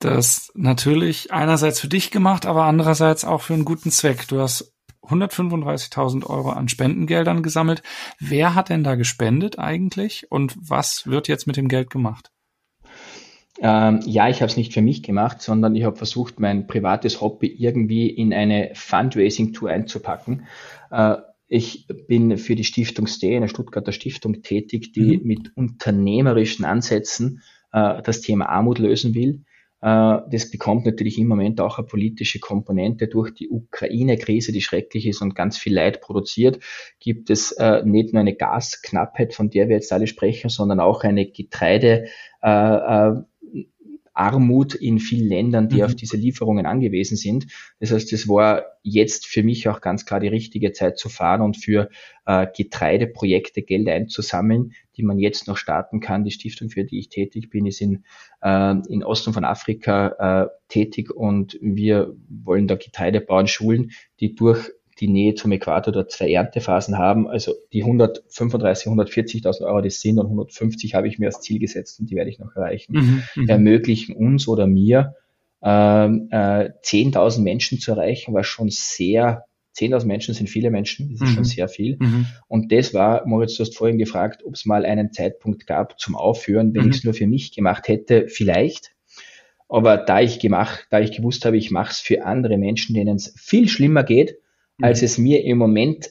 [0.00, 4.26] das natürlich einerseits für dich gemacht, aber andererseits auch für einen guten Zweck.
[4.28, 4.71] Du hast
[5.02, 7.82] 135.000 Euro an Spendengeldern gesammelt.
[8.18, 12.30] Wer hat denn da gespendet eigentlich und was wird jetzt mit dem Geld gemacht?
[13.60, 17.20] Ähm, ja, ich habe es nicht für mich gemacht, sondern ich habe versucht, mein privates
[17.20, 20.46] Hobby irgendwie in eine Fundraising-Tour einzupacken.
[20.90, 21.16] Äh,
[21.48, 25.26] ich bin für die Stiftung Stay, eine Stuttgarter Stiftung, tätig, die mhm.
[25.26, 27.42] mit unternehmerischen Ansätzen
[27.72, 29.44] äh, das Thema Armut lösen will.
[29.82, 35.06] Äh, das bekommt natürlich im Moment auch eine politische Komponente durch die Ukraine-Krise, die schrecklich
[35.06, 36.60] ist und ganz viel Leid produziert.
[37.00, 41.02] Gibt es äh, nicht nur eine Gasknappheit, von der wir jetzt alle sprechen, sondern auch
[41.02, 42.06] eine Getreide,
[42.40, 43.10] äh,
[44.14, 45.82] Armut in vielen Ländern, die mhm.
[45.84, 47.46] auf diese Lieferungen angewiesen sind.
[47.80, 51.40] Das heißt, es war jetzt für mich auch ganz klar die richtige Zeit zu fahren
[51.40, 51.88] und für
[52.26, 56.24] äh, Getreideprojekte Geld einzusammeln, die man jetzt noch starten kann.
[56.24, 58.04] Die Stiftung, für die ich tätig bin, ist in,
[58.42, 64.70] äh, in Osten von Afrika äh, tätig und wir wollen da Getreidebauern schulen, die durch
[65.02, 67.26] die Nähe zum Äquator dort zwei Erntephasen haben.
[67.26, 71.98] Also die 135, 140.000 Euro, das sind und 150 habe ich mir als Ziel gesetzt
[71.98, 73.48] und die werde ich noch erreichen, mhm, mhm.
[73.48, 75.16] ermöglichen uns oder mir
[75.60, 79.44] ähm, äh, 10.000 Menschen zu erreichen, was schon sehr
[79.76, 81.34] 10.000 Menschen sind viele Menschen, das ist mhm.
[81.34, 81.96] schon sehr viel.
[81.98, 82.26] Mhm.
[82.46, 86.14] Und das war, Moritz, du hast vorhin gefragt, ob es mal einen Zeitpunkt gab zum
[86.14, 86.90] Aufhören, wenn mhm.
[86.90, 88.92] ich es nur für mich gemacht hätte, vielleicht.
[89.68, 93.16] Aber da ich gemacht, da ich gewusst habe, ich mache es für andere Menschen, denen
[93.16, 94.36] es viel schlimmer geht.
[94.82, 96.10] Als es mir im Moment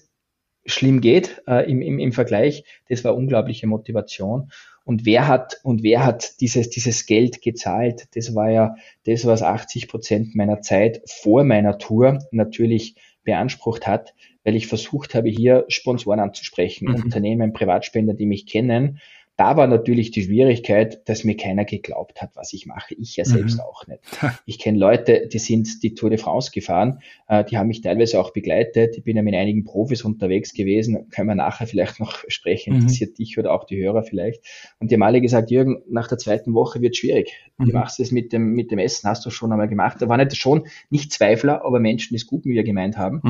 [0.65, 2.63] schlimm geht äh, im, im, im Vergleich.
[2.89, 4.51] Das war unglaubliche Motivation.
[4.83, 8.07] Und wer hat, und wer hat dieses, dieses Geld gezahlt?
[8.15, 14.13] Das war ja das, was 80 Prozent meiner Zeit vor meiner Tour natürlich beansprucht hat,
[14.43, 16.95] weil ich versucht habe, hier Sponsoren anzusprechen, mhm.
[16.95, 18.99] Unternehmen, Privatspender, die mich kennen
[19.41, 22.93] da war natürlich die Schwierigkeit, dass mir keiner geglaubt hat, was ich mache.
[22.93, 23.61] Ich ja selbst mhm.
[23.61, 23.99] auch nicht.
[24.45, 28.19] Ich kenne Leute, die sind die Tour de France gefahren, äh, die haben mich teilweise
[28.19, 28.97] auch begleitet.
[28.97, 32.81] Ich bin ja mit einigen Profis unterwegs gewesen, können wir nachher vielleicht noch sprechen, mhm.
[32.81, 34.45] interessiert dich oder auch die Hörer vielleicht.
[34.79, 37.33] Und die haben alle gesagt, Jürgen, nach der zweiten Woche wird schwierig.
[37.57, 37.65] Mhm.
[37.65, 39.09] Wie machst du es mit dem, mit dem Essen?
[39.09, 40.03] Hast du schon einmal gemacht?
[40.03, 43.21] Da waren nicht schon nicht Zweifler, aber Menschen, die es gut mit mir gemeint haben.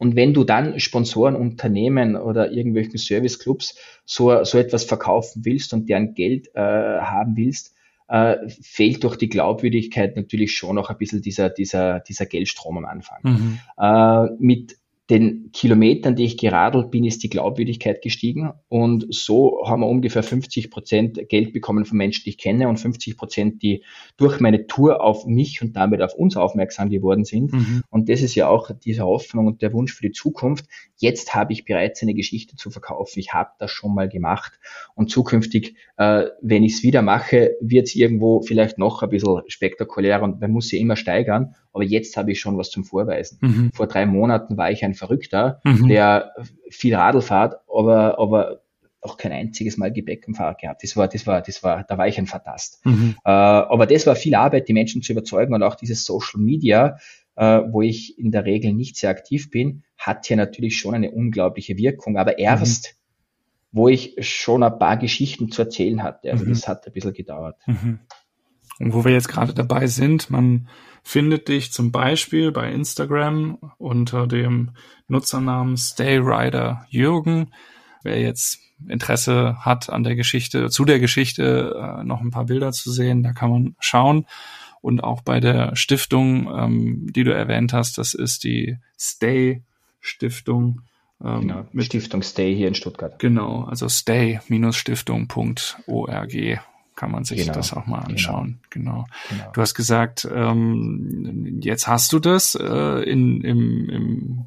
[0.00, 3.76] Und wenn du dann Sponsoren, Unternehmen oder irgendwelchen Serviceclubs
[4.06, 7.74] so, so etwas verkaufen willst und deren Geld äh, haben willst,
[8.08, 12.86] äh, fehlt durch die Glaubwürdigkeit natürlich schon noch ein bisschen dieser, dieser, dieser Geldstrom am
[12.86, 13.18] Anfang.
[13.22, 13.58] Mhm.
[13.78, 14.78] Äh, mit
[15.10, 18.52] den Kilometern, die ich geradelt bin, ist die Glaubwürdigkeit gestiegen.
[18.68, 22.78] Und so haben wir ungefähr 50 Prozent Geld bekommen von Menschen, die ich kenne und
[22.78, 23.82] 50 Prozent, die
[24.16, 27.52] durch meine Tour auf mich und damit auf uns aufmerksam geworden sind.
[27.52, 27.82] Mhm.
[27.90, 30.66] Und das ist ja auch diese Hoffnung und der Wunsch für die Zukunft.
[30.96, 33.18] Jetzt habe ich bereits eine Geschichte zu verkaufen.
[33.18, 34.60] Ich habe das schon mal gemacht.
[34.94, 39.42] Und zukünftig, äh, wenn ich es wieder mache, wird es irgendwo vielleicht noch ein bisschen
[39.48, 43.38] spektakulärer und man muss sie immer steigern aber jetzt habe ich schon was zum Vorweisen.
[43.40, 43.70] Mhm.
[43.72, 45.88] Vor drei Monaten war ich ein Verrückter, mhm.
[45.88, 46.32] der
[46.70, 48.62] viel Radl fährt, aber, aber
[49.00, 50.82] auch kein einziges Mal Gepäck am Fahrrad gehabt.
[50.82, 52.84] Das war, das war, das war, da war ich ein Fantast.
[52.84, 53.16] Mhm.
[53.24, 56.98] Äh, aber das war viel Arbeit, die Menschen zu überzeugen und auch dieses Social Media,
[57.36, 61.10] äh, wo ich in der Regel nicht sehr aktiv bin, hat hier natürlich schon eine
[61.10, 62.18] unglaubliche Wirkung.
[62.18, 62.96] Aber erst,
[63.72, 63.78] mhm.
[63.78, 66.30] wo ich schon ein paar Geschichten zu erzählen hatte.
[66.30, 66.50] Also mhm.
[66.50, 67.56] das hat ein bisschen gedauert.
[68.80, 70.66] Und wo wir jetzt gerade dabei sind, man
[71.02, 74.70] findet dich zum Beispiel bei Instagram unter dem
[75.06, 77.52] Nutzernamen StayRider Jürgen.
[78.02, 78.58] Wer jetzt
[78.88, 83.22] Interesse hat an der Geschichte, zu der Geschichte äh, noch ein paar Bilder zu sehen,
[83.22, 84.24] da kann man schauen.
[84.80, 89.62] Und auch bei der Stiftung, ähm, die du erwähnt hast, das ist die Stay
[90.00, 90.80] Stiftung.
[91.22, 93.18] Ähm, genau, mit Stiftung Stay hier in Stuttgart.
[93.18, 96.60] Genau, also stay-stiftung.org
[97.00, 97.54] kann man sich genau.
[97.54, 98.10] das auch mal genau.
[98.10, 98.60] anschauen.
[98.68, 99.06] Genau.
[99.30, 99.50] genau.
[99.54, 104.46] Du hast gesagt, ähm, jetzt hast du das äh, in, im, im,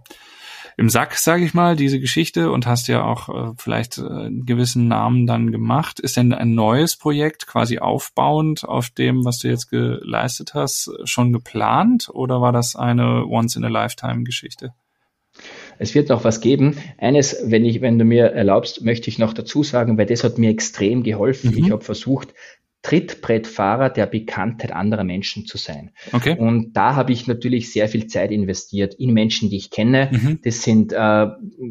[0.78, 4.46] im Sack, sage ich mal, diese Geschichte und hast ja auch äh, vielleicht äh, einen
[4.46, 6.00] gewissen Namen dann gemacht.
[6.00, 11.34] Ist denn ein neues Projekt quasi aufbauend auf dem, was du jetzt geleistet hast, schon
[11.34, 14.76] geplant oder war das eine Once-in-a-Lifetime-Geschichte?
[15.80, 16.78] Es wird noch was geben.
[16.98, 20.38] Eines, wenn ich, wenn du mir erlaubst, möchte ich noch dazu sagen, weil das hat
[20.38, 21.52] mir extrem geholfen.
[21.52, 21.58] Mhm.
[21.58, 22.34] Ich habe versucht,
[22.84, 25.92] Trittbrettfahrer der Bekanntheit anderer Menschen zu sein.
[26.12, 26.38] Okay.
[26.38, 30.10] Und da habe ich natürlich sehr viel Zeit investiert in Menschen, die ich kenne.
[30.12, 30.40] Mhm.
[30.44, 31.28] Das sind äh,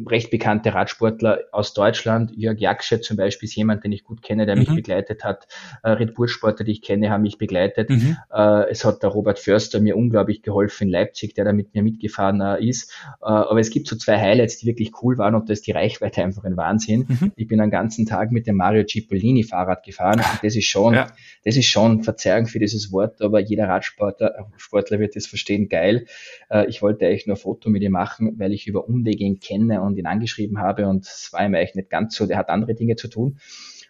[0.07, 2.31] recht bekannte Radsportler aus Deutschland.
[2.35, 4.61] Jörg Jaksche zum Beispiel ist jemand, den ich gut kenne, der mhm.
[4.61, 5.47] mich begleitet hat.
[5.83, 7.91] Äh, Red Bull Sportler, die ich kenne, haben mich begleitet.
[7.91, 8.17] Mhm.
[8.33, 11.83] Äh, es hat der Robert Förster mir unglaublich geholfen in Leipzig, der da mit mir
[11.83, 12.91] mitgefahren äh, ist.
[13.21, 15.73] Äh, aber es gibt so zwei Highlights, die wirklich cool waren und da ist die
[15.73, 17.05] Reichweite einfach ein Wahnsinn.
[17.07, 17.31] Mhm.
[17.35, 20.95] Ich bin einen ganzen Tag mit dem Mario Cipollini Fahrrad gefahren und das ist schon
[20.95, 21.02] ja
[21.43, 26.05] das ist schon Verzeihung für dieses Wort, aber jeder Radsportler Sportler wird das verstehen, geil.
[26.49, 29.39] Äh, ich wollte eigentlich nur ein Foto mit ihm machen, weil ich über Umwege ihn
[29.39, 32.49] kenne und ihn angeschrieben habe und es war ihm eigentlich nicht ganz so, der hat
[32.49, 33.39] andere Dinge zu tun.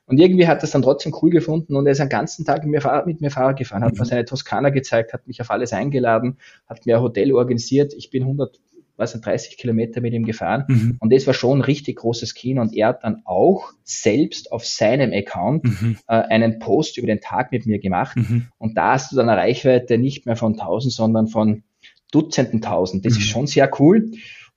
[0.06, 2.66] Und irgendwie hat er es dann trotzdem cool gefunden und er ist den ganzen Tag
[2.66, 5.72] mit mir, mit mir Fahrrad gefahren, hat mir seine Toskana gezeigt, hat mich auf alles
[5.72, 6.38] eingeladen,
[6.68, 7.94] hat mir ein Hotel organisiert.
[7.94, 8.60] Ich bin 100
[8.96, 10.66] was sind 30 Kilometer mit ihm gefahren.
[10.68, 10.98] Mhm.
[11.00, 12.62] Und das war schon ein richtig großes Kino.
[12.62, 15.98] Und er hat dann auch selbst auf seinem Account mhm.
[16.08, 18.18] äh, einen Post über den Tag mit mir gemacht.
[18.18, 18.48] Mhm.
[18.58, 21.64] Und da hast du dann eine Reichweite nicht mehr von 1000, sondern von
[22.12, 23.06] Dutzenden tausend.
[23.06, 23.24] Das ist mhm.
[23.24, 24.12] schon sehr cool.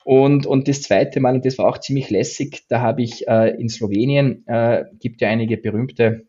[0.05, 3.61] Und, und das zweite Mal, und das war auch ziemlich lässig, da habe ich äh,
[3.61, 6.27] in Slowenien, äh, gibt ja einige berühmte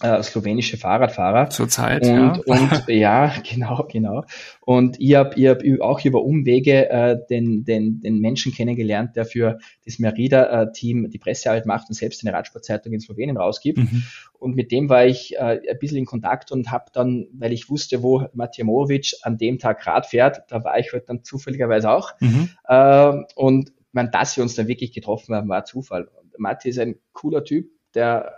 [0.00, 1.50] äh, slowenische Fahrradfahrer.
[1.50, 2.40] Zurzeit, und, ja.
[2.46, 4.24] Und ja, genau, genau.
[4.60, 9.24] Und ich habe ich hab auch über Umwege äh, den, den, den Menschen kennengelernt, der
[9.24, 13.78] für das Merida-Team die Pressearbeit macht und selbst eine Radsportzeitung in Slowenien rausgibt.
[13.78, 14.04] Mhm.
[14.38, 17.68] Und mit dem war ich äh, ein bisschen in Kontakt und habe dann, weil ich
[17.68, 21.90] wusste, wo Matija Morovic an dem Tag Rad fährt, da war ich halt dann zufälligerweise
[21.90, 22.12] auch.
[22.20, 22.50] Mhm.
[22.68, 26.08] Äh, und man, dass wir uns dann wirklich getroffen haben, war Zufall.
[26.36, 28.37] Matti ist ein cooler Typ, der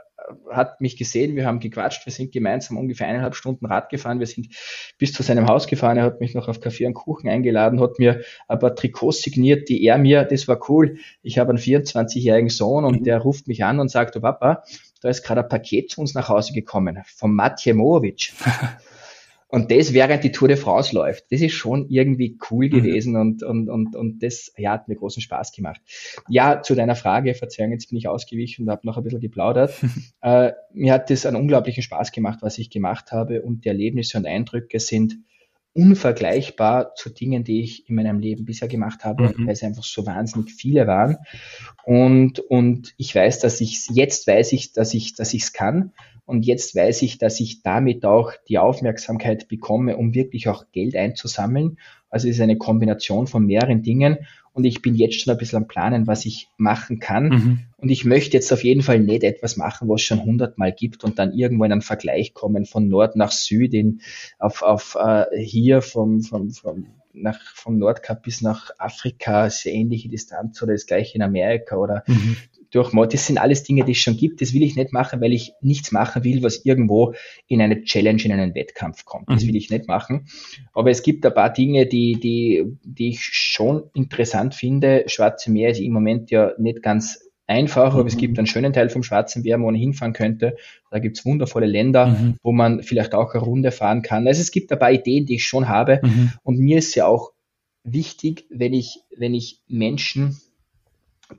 [0.50, 4.26] hat mich gesehen, wir haben gequatscht, wir sind gemeinsam ungefähr eineinhalb Stunden Rad gefahren, wir
[4.26, 4.48] sind
[4.98, 7.98] bis zu seinem Haus gefahren, er hat mich noch auf Kaffee und Kuchen eingeladen, hat
[7.98, 12.50] mir ein paar Trikots signiert, die er mir, das war cool, ich habe einen 24-jährigen
[12.50, 13.04] Sohn und mhm.
[13.04, 14.64] der ruft mich an und sagt, oh Papa,
[15.00, 18.32] da ist gerade ein Paket zu uns nach Hause gekommen, von Matje Mojovic.
[19.50, 21.24] Und das während die Tour de France läuft.
[21.30, 22.70] Das ist schon irgendwie cool mhm.
[22.70, 25.80] gewesen und, und, und, und das ja, hat mir großen Spaß gemacht.
[26.28, 29.74] Ja, zu deiner Frage, Verzeihung, jetzt bin ich ausgewichen und habe noch ein bisschen geplaudert.
[30.22, 34.18] äh, mir hat das einen unglaublichen Spaß gemacht, was ich gemacht habe und die Erlebnisse
[34.18, 35.18] und Eindrücke sind
[35.72, 39.46] unvergleichbar zu Dingen, die ich in meinem Leben bisher gemacht habe, mhm.
[39.46, 41.16] weil es einfach so wahnsinnig viele waren.
[41.84, 45.92] Und, und ich weiß, dass ich jetzt weiß ich, dass ich, dass ich es kann.
[46.30, 50.94] Und jetzt weiß ich, dass ich damit auch die Aufmerksamkeit bekomme, um wirklich auch Geld
[50.94, 51.78] einzusammeln.
[52.08, 54.18] Also es ist eine Kombination von mehreren Dingen.
[54.52, 57.28] Und ich bin jetzt schon ein bisschen am Planen, was ich machen kann.
[57.28, 57.58] Mhm.
[57.78, 61.02] Und ich möchte jetzt auf jeden Fall nicht etwas machen, was es schon hundertmal gibt
[61.02, 64.00] und dann irgendwo in einen Vergleich kommen von Nord nach Süd, in,
[64.38, 70.08] auf, auf äh, hier vom, vom, vom nach, vom Nordkap bis nach Afrika, sehr ähnliche
[70.08, 72.36] Distanz oder das gleiche in Amerika oder mhm
[72.70, 73.12] durch Mod.
[73.12, 74.40] Das sind alles Dinge, die es schon gibt.
[74.40, 77.14] Das will ich nicht machen, weil ich nichts machen will, was irgendwo
[77.46, 79.28] in eine Challenge, in einen Wettkampf kommt.
[79.28, 79.48] Das mhm.
[79.48, 80.28] will ich nicht machen.
[80.72, 85.04] Aber es gibt ein paar Dinge, die, die, die ich schon interessant finde.
[85.06, 88.08] Schwarze Meer ist im Moment ja nicht ganz einfach, aber mhm.
[88.08, 90.56] es gibt einen schönen Teil vom Schwarzen Meer, wo man hinfahren könnte.
[90.90, 92.36] Da gibt's wundervolle Länder, mhm.
[92.42, 94.26] wo man vielleicht auch eine Runde fahren kann.
[94.26, 96.00] Also es gibt ein paar Ideen, die ich schon habe.
[96.02, 96.32] Mhm.
[96.44, 97.32] Und mir ist ja auch
[97.82, 100.40] wichtig, wenn ich, wenn ich Menschen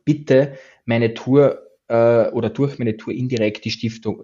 [0.06, 0.54] bitte
[0.86, 4.24] meine Tour äh, oder durch meine Tour indirekt die Stiftung,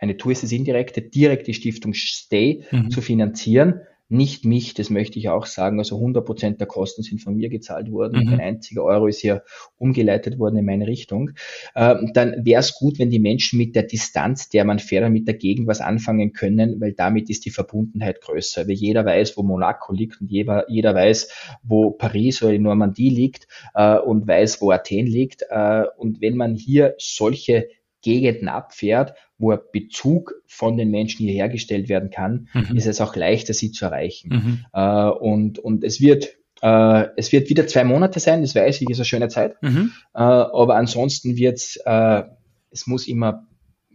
[0.00, 2.90] meine Tour ist es indirekte, direkt die Stiftung Stay mhm.
[2.90, 3.80] zu finanzieren,
[4.10, 5.78] nicht mich, das möchte ich auch sagen.
[5.78, 8.24] Also 100 Prozent der Kosten sind von mir gezahlt worden.
[8.24, 8.32] Mhm.
[8.34, 9.42] Ein einziger Euro ist hier
[9.76, 11.32] umgeleitet worden in meine Richtung.
[11.76, 15.28] Ähm, dann wäre es gut, wenn die Menschen mit der Distanz, der man fährt, mit
[15.28, 18.66] der Gegend was anfangen können, weil damit ist die Verbundenheit größer.
[18.66, 21.30] Weil jeder weiß, wo Monaco liegt und jeder, jeder weiß,
[21.62, 25.44] wo Paris oder die Normandie liegt äh, und weiß, wo Athen liegt.
[25.50, 27.68] Äh, und wenn man hier solche
[28.02, 32.76] Gegenden abfährt, wo ein Bezug von den Menschen hier hergestellt werden kann, mhm.
[32.76, 34.28] ist es auch leichter, sie zu erreichen.
[34.30, 34.64] Mhm.
[34.72, 38.90] Äh, und, und es wird äh, es wird wieder zwei Monate sein, das weiß ich,
[38.90, 39.62] ist eine schöne Zeit.
[39.62, 39.92] Mhm.
[40.14, 42.22] Äh, aber ansonsten wird äh,
[42.70, 43.46] es muss immer,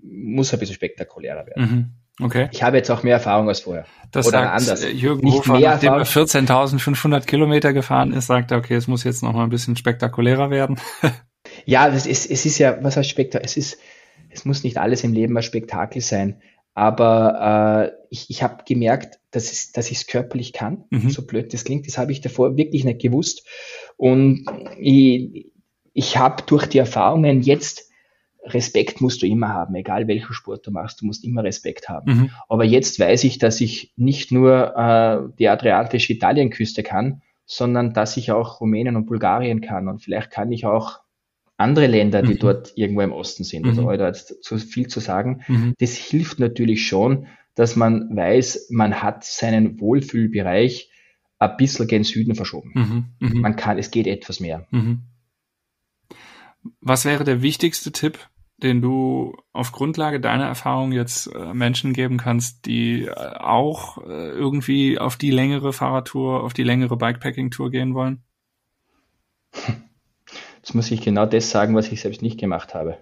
[0.01, 1.64] muss ein bisschen spektakulärer werden.
[2.20, 2.26] Mhm.
[2.26, 2.47] Okay.
[2.51, 3.86] Ich habe jetzt auch mehr Erfahrung als vorher.
[4.12, 4.86] Das Oder sagt anders.
[4.93, 9.24] Jürgen Nicht Hofer, nachdem er 14.500 Kilometer gefahren ist, sagt er, okay, es muss jetzt
[9.24, 10.80] noch mal ein bisschen spektakulärer werden.
[11.66, 13.45] ja, das ist, es ist ja, was heißt spektakulär?
[13.45, 13.78] Es ist,
[14.30, 16.41] es muss nicht alles im Leben ein Spektakel sein.
[16.74, 21.10] Aber äh, ich, ich habe gemerkt, dass, es, dass ich es körperlich kann, mhm.
[21.10, 21.88] so blöd das klingt.
[21.88, 23.47] Das habe ich davor wirklich nicht gewusst.
[23.95, 24.45] Und
[24.80, 25.51] ich,
[25.93, 27.89] ich habe durch die Erfahrungen jetzt
[28.45, 32.12] Respekt musst du immer haben, egal welchen Sport du machst, du musst immer Respekt haben.
[32.12, 32.30] Mhm.
[32.49, 38.18] Aber jetzt weiß ich, dass ich nicht nur äh, die adriatische Italienküste kann, sondern dass
[38.18, 39.88] ich auch Rumänien und Bulgarien kann.
[39.88, 41.03] Und vielleicht kann ich auch
[41.58, 42.39] andere Länder, die mhm.
[42.39, 43.97] dort irgendwo im Osten sind, also mhm.
[43.97, 45.74] da jetzt zu viel zu sagen, mhm.
[45.80, 50.89] das hilft natürlich schon, dass man weiß, man hat seinen Wohlfühlbereich
[51.39, 52.72] ein bisschen gen Süden verschoben.
[52.74, 53.28] Mhm.
[53.28, 53.41] mhm.
[53.41, 54.68] Man kann, es geht etwas mehr.
[54.72, 55.04] Mhm.
[56.82, 58.18] Was wäre der wichtigste Tipp,
[58.58, 64.30] den du auf Grundlage deiner Erfahrung jetzt äh, Menschen geben kannst, die äh, auch äh,
[64.30, 68.24] irgendwie auf die längere Fahrradtour, auf die längere Bikepacking-Tour gehen wollen?
[70.64, 72.97] Jetzt muss ich genau das sagen, was ich selbst nicht gemacht habe.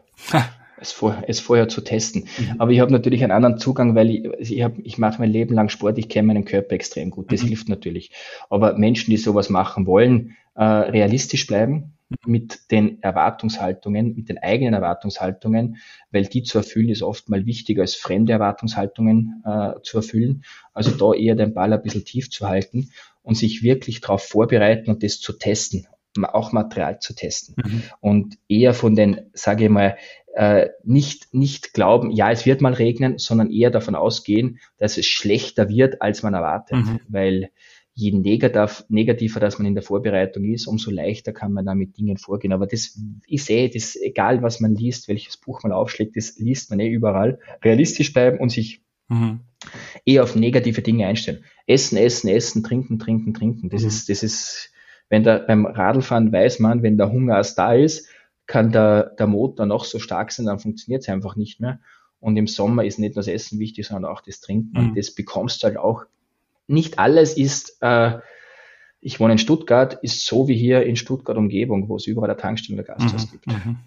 [0.81, 2.23] es, vor, es vorher zu testen.
[2.23, 2.55] Mhm.
[2.57, 5.53] Aber ich habe natürlich einen anderen Zugang, weil ich, ich, hab, ich mache mein Leben
[5.53, 7.31] lang Sport, ich kenne meinen Körper extrem gut.
[7.31, 7.49] Das mhm.
[7.49, 8.11] hilft natürlich.
[8.49, 12.31] Aber Menschen, die sowas machen wollen, äh, realistisch bleiben mhm.
[12.31, 15.77] mit den Erwartungshaltungen, mit den eigenen Erwartungshaltungen,
[16.09, 20.43] weil die zu erfüllen ist oft mal wichtiger als fremde Erwartungshaltungen äh, zu erfüllen.
[20.73, 22.89] Also da eher den Ball ein bisschen tief zu halten
[23.21, 25.85] und sich wirklich darauf vorbereiten und das zu testen,
[26.23, 27.55] auch Material zu testen.
[27.63, 27.83] Mhm.
[27.99, 29.97] Und eher von den, sage ich mal,
[30.33, 35.05] äh, nicht, nicht glauben, ja, es wird mal regnen, sondern eher davon ausgehen, dass es
[35.05, 36.77] schlechter wird, als man erwartet.
[36.77, 36.99] Mhm.
[37.07, 37.49] Weil
[37.93, 41.97] je negativ, negativer dass man in der Vorbereitung ist, umso leichter kann man da mit
[41.97, 42.53] Dingen vorgehen.
[42.53, 46.69] Aber das, ich sehe, das egal was man liest, welches Buch man aufschlägt, das liest
[46.69, 47.39] man eh überall.
[47.63, 49.41] Realistisch bleiben und sich mhm.
[50.05, 51.43] eher auf negative Dinge einstellen.
[51.67, 53.69] Essen, essen, essen, trinken, trinken, trinken.
[53.69, 53.89] Das mhm.
[53.89, 54.71] ist, das ist,
[55.11, 58.07] wenn da beim Radlfahren weiß man, wenn der Hunger erst da ist,
[58.47, 61.79] kann der, der Motor noch so stark sein, dann funktioniert es einfach nicht mehr.
[62.21, 64.71] Und im Sommer ist nicht nur das Essen wichtig, sondern auch das Trinken.
[64.71, 64.89] Mhm.
[64.89, 66.05] Und das bekommst du halt auch
[66.67, 68.19] nicht alles ist, äh,
[69.01, 72.37] ich wohne in Stuttgart, ist so wie hier in Stuttgart Umgebung, wo es überall der
[72.37, 73.47] Tankstelle der Gasthaus mhm, gibt.
[73.47, 73.77] Mhm.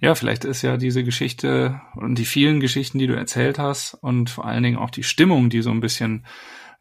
[0.00, 4.28] Ja, vielleicht ist ja diese Geschichte und die vielen Geschichten, die du erzählt hast und
[4.28, 6.26] vor allen Dingen auch die Stimmung, die so ein bisschen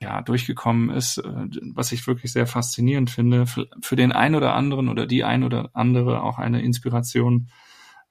[0.01, 4.89] ja, durchgekommen ist, äh, was ich wirklich sehr faszinierend finde, für den einen oder anderen
[4.89, 7.49] oder die ein oder andere auch eine Inspiration,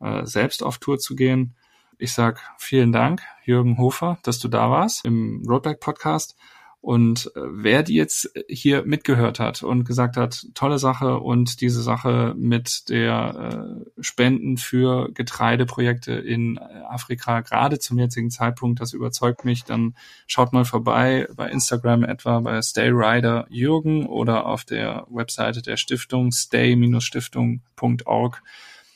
[0.01, 1.55] äh, selbst auf Tour zu gehen.
[1.97, 6.37] Ich sag vielen Dank, Jürgen Hofer, dass du da warst im Roadback Podcast.
[6.81, 11.83] Und äh, wer die jetzt hier mitgehört hat und gesagt hat, tolle Sache und diese
[11.83, 18.93] Sache mit der äh, Spenden für Getreideprojekte in äh, Afrika, gerade zum jetzigen Zeitpunkt, das
[18.93, 19.97] überzeugt mich, dann
[20.29, 25.77] schaut mal vorbei bei Instagram etwa bei Stay Rider Jürgen oder auf der Webseite der
[25.77, 28.43] Stiftung stay-stiftung.org.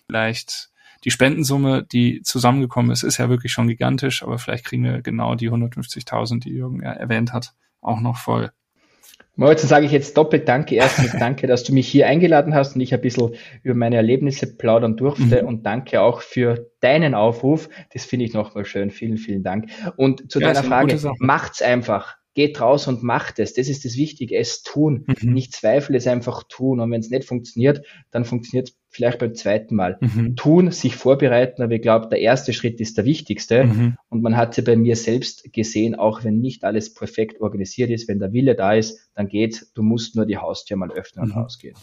[0.07, 0.70] Vielleicht
[1.05, 5.35] die Spendensumme, die zusammengekommen ist, ist ja wirklich schon gigantisch, aber vielleicht kriegen wir genau
[5.35, 8.51] die 150.000, die Jürgen ja erwähnt hat, auch noch voll.
[9.35, 10.74] Moritz, sage ich jetzt doppelt Danke.
[10.74, 14.57] Erstens danke, dass du mich hier eingeladen hast und ich ein bisschen über meine Erlebnisse
[14.57, 15.49] plaudern durfte mhm.
[15.49, 17.68] und danke auch für deinen Aufruf.
[17.93, 18.91] Das finde ich nochmal schön.
[18.91, 19.66] Vielen, vielen Dank.
[19.97, 23.55] Und zu ja, deiner Frage, macht's einfach geht raus und macht es.
[23.55, 25.05] Das ist das Wichtige, es tun.
[25.07, 25.33] Mhm.
[25.33, 26.80] Nicht zweifeln, es einfach tun.
[26.80, 29.99] Und wenn es nicht funktioniert, dann funktioniert es vielleicht beim zweiten Mal.
[30.01, 30.37] Mhm.
[30.37, 33.64] Tun, sich vorbereiten, aber ich glaube, der erste Schritt ist der wichtigste.
[33.64, 33.97] Mhm.
[34.09, 38.09] Und man hat sie bei mir selbst gesehen, auch wenn nicht alles perfekt organisiert ist,
[38.09, 41.35] wenn der Wille da ist, dann geht, du musst nur die Haustür mal öffnen und
[41.35, 41.43] mhm.
[41.43, 41.76] rausgehen.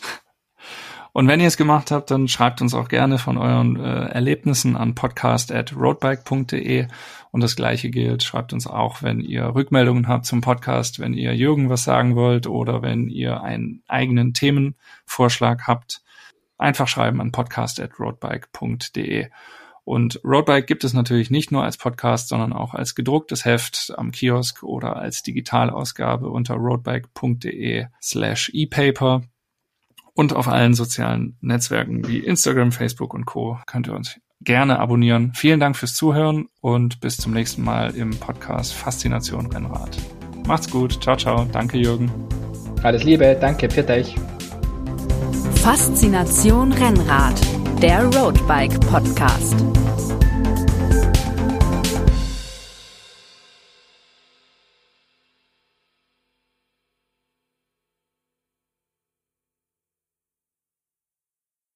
[1.12, 4.76] Und wenn ihr es gemacht habt, dann schreibt uns auch gerne von euren äh, Erlebnissen
[4.76, 6.88] an podcast.roadbike.de.
[7.32, 11.36] Und das gleiche gilt, schreibt uns auch, wenn ihr Rückmeldungen habt zum Podcast, wenn ihr
[11.36, 16.02] Jürgen was sagen wollt oder wenn ihr einen eigenen Themenvorschlag habt.
[16.58, 19.30] Einfach schreiben an podcast.roadbike.de.
[19.86, 24.12] Und Roadbike gibt es natürlich nicht nur als Podcast, sondern auch als gedrucktes Heft am
[24.12, 29.24] Kiosk oder als Digitalausgabe unter roadbike.de slash ePaper.
[30.20, 33.58] Und auf allen sozialen Netzwerken wie Instagram, Facebook und Co.
[33.66, 35.32] könnt ihr uns gerne abonnieren.
[35.34, 39.98] Vielen Dank fürs Zuhören und bis zum nächsten Mal im Podcast Faszination Rennrad.
[40.46, 41.02] Macht's gut.
[41.02, 41.48] Ciao, ciao.
[41.50, 42.12] Danke, Jürgen.
[42.84, 43.38] Alles Liebe.
[43.40, 43.70] Danke.
[43.70, 44.14] Für dich.
[45.56, 47.40] Faszination Rennrad.
[47.82, 49.56] Der Roadbike Podcast.